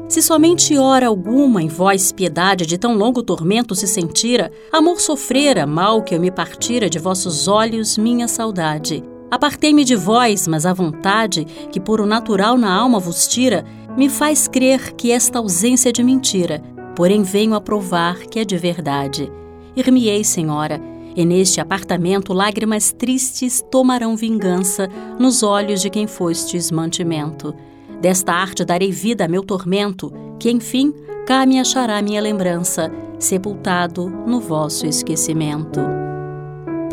Se 0.08 0.22
somente 0.22 0.78
hora 0.78 1.08
alguma 1.08 1.62
em 1.62 1.66
vós 1.66 2.12
piedade 2.12 2.66
de 2.66 2.78
tão 2.78 2.94
longo 2.94 3.22
tormento 3.22 3.74
se 3.74 3.88
sentira, 3.88 4.52
amor 4.70 5.00
sofrera, 5.00 5.66
mal 5.66 6.02
que 6.02 6.14
eu 6.14 6.20
me 6.20 6.30
partira 6.30 6.88
de 6.88 6.98
vossos 7.00 7.48
olhos 7.48 7.98
minha 7.98 8.28
saudade. 8.28 9.02
Apartei-me 9.30 9.84
de 9.84 9.96
vós, 9.96 10.46
mas 10.46 10.66
a 10.66 10.72
vontade, 10.72 11.44
que 11.70 11.80
por 11.80 12.00
o 12.00 12.06
natural 12.06 12.56
na 12.56 12.72
alma 12.72 12.98
vos 12.98 13.26
tira, 13.26 13.64
me 13.96 14.08
faz 14.08 14.46
crer 14.46 14.92
que 14.92 15.10
esta 15.10 15.38
ausência 15.38 15.88
é 15.88 15.92
de 15.92 16.02
mentira, 16.02 16.62
porém 16.94 17.22
venho 17.22 17.54
a 17.54 17.60
provar 17.60 18.18
que 18.18 18.38
é 18.38 18.44
de 18.44 18.56
verdade. 18.56 19.30
Ir-me-ei, 19.76 20.22
senhora, 20.22 20.80
e 21.16 21.24
neste 21.24 21.60
apartamento 21.60 22.32
lágrimas 22.32 22.92
tristes 22.92 23.64
tomarão 23.70 24.16
vingança 24.16 24.88
nos 25.18 25.42
olhos 25.42 25.80
de 25.80 25.90
quem 25.90 26.06
fostes 26.06 26.70
mantimento. 26.70 27.54
Desta 28.00 28.32
arte 28.32 28.64
darei 28.64 28.90
vida 28.90 29.24
a 29.24 29.28
meu 29.28 29.42
tormento, 29.42 30.12
que 30.38 30.50
enfim 30.50 30.92
cá 31.26 31.46
me 31.46 31.58
achará 31.58 32.02
minha 32.02 32.20
lembrança, 32.20 32.92
sepultado 33.18 34.10
no 34.26 34.40
vosso 34.40 34.86
esquecimento. 34.86 36.03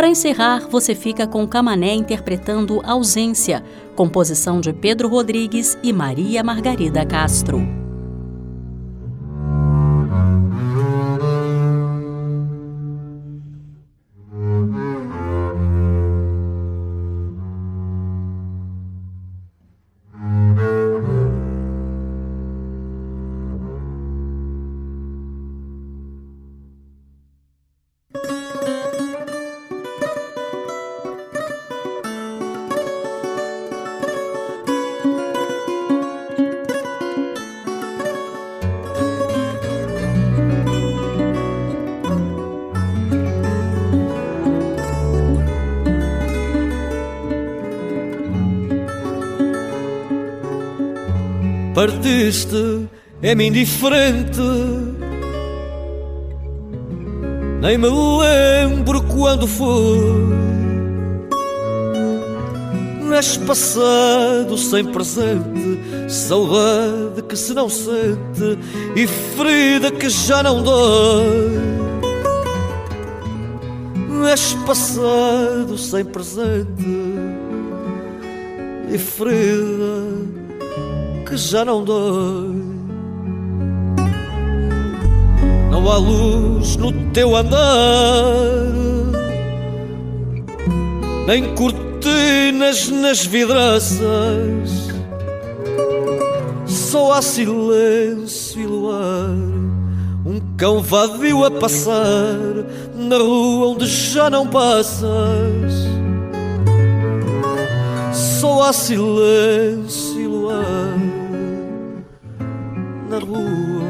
Para 0.02 0.10
encerrar, 0.10 0.68
você 0.68 0.96
fica 0.96 1.28
com 1.28 1.48
Camané 1.48 1.94
interpretando 1.94 2.82
Ausência, 2.84 3.64
composição 3.96 4.60
de 4.60 4.74
Pedro 4.74 5.08
Rodrigues 5.08 5.78
e 5.84 5.94
Maria 5.94 6.44
Margarida 6.44 7.06
Castro. 7.06 7.81
Partiste, 51.82 52.88
é-me 53.24 53.48
indiferente. 53.48 54.40
Nem 57.60 57.76
me 57.76 57.88
lembro 57.88 59.02
quando 59.02 59.48
foi. 59.48 59.98
És 63.18 63.36
passado 63.36 64.60
sem 64.60 64.86
presente, 64.86 65.80
saudade 66.08 67.24
que 67.28 67.36
se 67.36 67.52
não 67.56 67.68
sente 67.68 68.60
e 68.96 69.08
ferida 69.08 69.90
que 69.90 70.08
já 70.08 70.44
não 70.44 70.62
dói. 70.62 71.50
És 74.30 74.54
passado 74.68 75.80
sem 75.80 76.06
presente 76.06 76.86
e 78.88 79.00
ferida 79.00 80.41
que 81.32 81.38
já 81.38 81.66
não 81.66 81.84
dói. 81.84 82.62
Não 85.72 85.90
há 85.90 85.98
luz 85.98 86.76
no 86.76 86.92
teu 87.12 87.36
andar, 87.36 87.58
nem 91.26 91.56
cortina 91.56 91.92
cortinas 92.02 92.90
nas 92.90 93.26
vidraças. 93.26 94.90
Só 96.66 97.14
há 97.14 97.22
silêncio 97.22 98.62
e 98.62 98.66
luar. 98.66 99.30
Um 100.26 100.40
cão 100.58 100.82
vadio 100.82 101.46
a 101.46 101.52
passar 101.52 102.38
na 102.96 103.18
rua 103.18 103.68
onde 103.68 103.86
já 103.86 104.30
não 104.30 104.48
passas. 104.48 105.88
Só 108.12 108.64
há 108.64 108.74
silêncio 108.74 110.20
e 110.20 110.28
luar 110.28 111.21
na 113.12 113.20
rua 113.20 113.84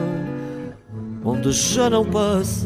onde 1.24 1.52
já 1.52 1.92
não 1.92 2.04
passas. 2.04 2.66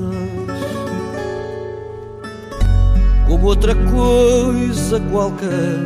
Como 3.28 3.48
outra 3.48 3.76
coisa 3.76 5.02
qualquer. 5.12 5.80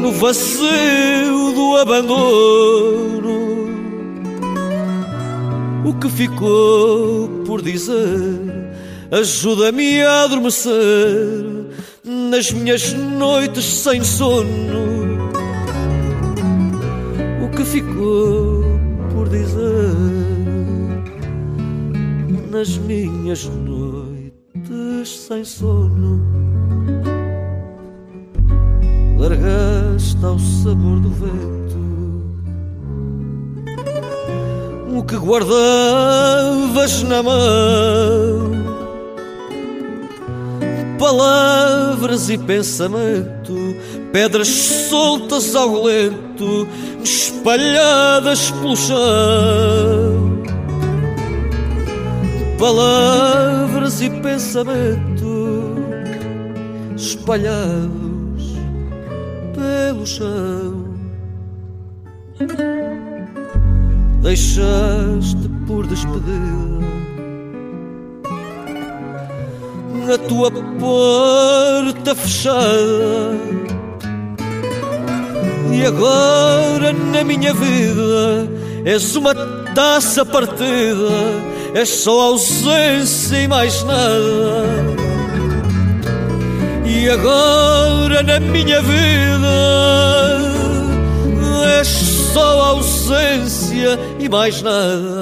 No 0.00 0.12
vazio 0.12 1.52
do 1.54 1.76
abandono 1.76 3.42
o 5.84 5.94
que 6.00 6.08
ficou 6.08 7.28
por 7.46 7.60
dizer. 7.60 8.40
Ajuda-me 9.10 10.00
a 10.02 10.22
adormecer 10.22 11.44
nas 12.02 12.50
minhas 12.50 12.94
noites 12.94 13.64
sem 13.64 14.02
sono. 14.02 15.21
Ficou 17.72 18.62
por 19.14 19.30
dizer 19.30 19.94
nas 22.50 22.76
minhas 22.76 23.46
noites 23.46 25.08
sem 25.26 25.42
sono. 25.42 26.20
Largaste 29.18 30.22
ao 30.22 30.38
sabor 30.38 31.00
do 31.00 31.08
vento 31.08 31.82
o 34.94 35.02
que 35.02 35.16
guardavas 35.16 37.02
na 37.04 37.22
mão. 37.22 38.61
Palavras 41.02 42.30
e 42.30 42.38
pensamento, 42.38 43.74
pedras 44.12 44.46
soltas 44.88 45.56
ao 45.56 45.82
lento, 45.82 46.68
espalhadas 47.02 48.52
pelo 48.52 48.76
chão. 48.76 50.42
Palavras 52.56 54.00
e 54.00 54.10
pensamento, 54.10 55.74
espalhados 56.96 58.54
pelo 59.56 60.06
chão 60.06 60.84
deixaste 64.22 65.50
por 65.66 65.84
despedida 65.88 67.01
a 70.10 70.18
tua 70.18 70.50
porta 70.50 72.14
fechada. 72.14 73.62
E 75.72 75.84
agora 75.86 76.92
na 76.92 77.24
minha 77.24 77.54
vida 77.54 78.48
és 78.84 79.14
uma 79.16 79.34
taça 79.74 80.24
partida, 80.24 81.08
és 81.74 81.88
só 81.88 82.28
ausência 82.28 83.36
e 83.38 83.48
mais 83.48 83.82
nada. 83.84 85.02
E 86.84 87.08
agora 87.08 88.22
na 88.22 88.40
minha 88.40 88.82
vida 88.82 89.72
és 91.78 91.88
só 92.32 92.60
ausência 92.76 93.98
e 94.18 94.28
mais 94.28 94.62
nada. 94.62 95.21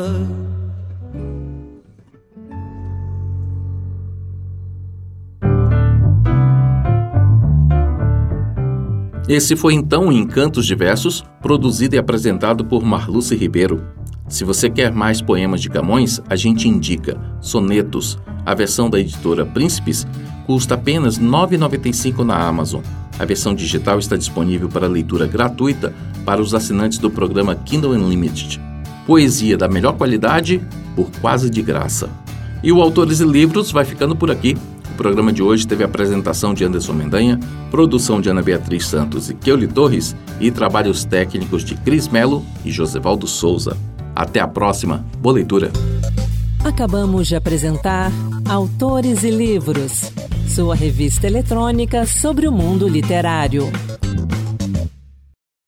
Esse 9.31 9.55
foi 9.55 9.75
então 9.75 10.09
o 10.09 10.13
Encantos 10.13 10.67
Diversos, 10.67 11.23
produzido 11.41 11.95
e 11.95 11.99
apresentado 11.99 12.65
por 12.65 12.83
Marluce 12.83 13.37
Ribeiro. 13.37 13.81
Se 14.29 14.43
você 14.43 14.69
quer 14.69 14.93
mais 14.93 15.23
poemas 15.23 15.61
de 15.61 15.71
Camões, 15.71 16.21
a 16.29 16.35
gente 16.35 16.67
indica 16.67 17.17
Sonetos, 17.41 18.19
a 18.45 18.53
versão 18.57 18.91
da 18.91 18.99
editora 18.99 19.47
Príncipes, 19.47 20.05
custa 20.49 20.75
apenas 20.75 21.17
R$ 21.17 21.27
9,95 21.27 22.25
na 22.25 22.45
Amazon. 22.45 22.83
A 23.21 23.25
versão 23.25 23.55
digital 23.55 24.01
está 24.01 24.17
disponível 24.17 24.69
para 24.69 24.89
leitura 24.89 25.29
gratuita 25.29 25.95
para 26.25 26.43
os 26.43 26.53
assinantes 26.53 26.99
do 26.99 27.09
programa 27.09 27.55
Kindle 27.55 27.93
Unlimited. 27.93 28.61
Poesia 29.07 29.57
da 29.57 29.69
melhor 29.69 29.93
qualidade 29.93 30.61
por 30.97 31.09
quase 31.21 31.49
de 31.49 31.63
graça. 31.63 32.11
E 32.65 32.73
o 32.73 32.83
Autores 32.83 33.21
e 33.21 33.25
Livros 33.25 33.71
vai 33.71 33.85
ficando 33.85 34.17
por 34.17 34.29
aqui. 34.29 34.57
Programa 35.01 35.33
de 35.33 35.43
hoje 35.43 35.67
teve 35.67 35.83
a 35.83 35.87
apresentação 35.87 36.53
de 36.53 36.63
Anderson 36.63 36.93
Mendanha, 36.93 37.41
produção 37.71 38.21
de 38.21 38.29
Ana 38.29 38.43
Beatriz 38.43 38.85
Santos 38.87 39.31
e 39.31 39.35
Keuli 39.35 39.67
Torres 39.67 40.15
e 40.39 40.51
trabalhos 40.51 41.07
técnicos 41.07 41.65
de 41.65 41.75
Cris 41.75 42.07
Melo 42.07 42.45
e 42.67 42.71
Josevaldo 42.71 43.27
Souza. 43.27 43.79
Até 44.15 44.41
a 44.41 44.47
próxima. 44.47 45.03
Boa 45.17 45.37
leitura. 45.37 45.73
Acabamos 46.63 47.29
de 47.29 47.35
apresentar 47.35 48.13
Autores 48.47 49.25
e 49.25 49.31
Livros, 49.31 50.13
sua 50.47 50.75
revista 50.75 51.27
eletrônica 51.27 52.05
sobre 52.05 52.47
o 52.47 52.53
mundo 52.53 52.87
literário. 52.87 53.73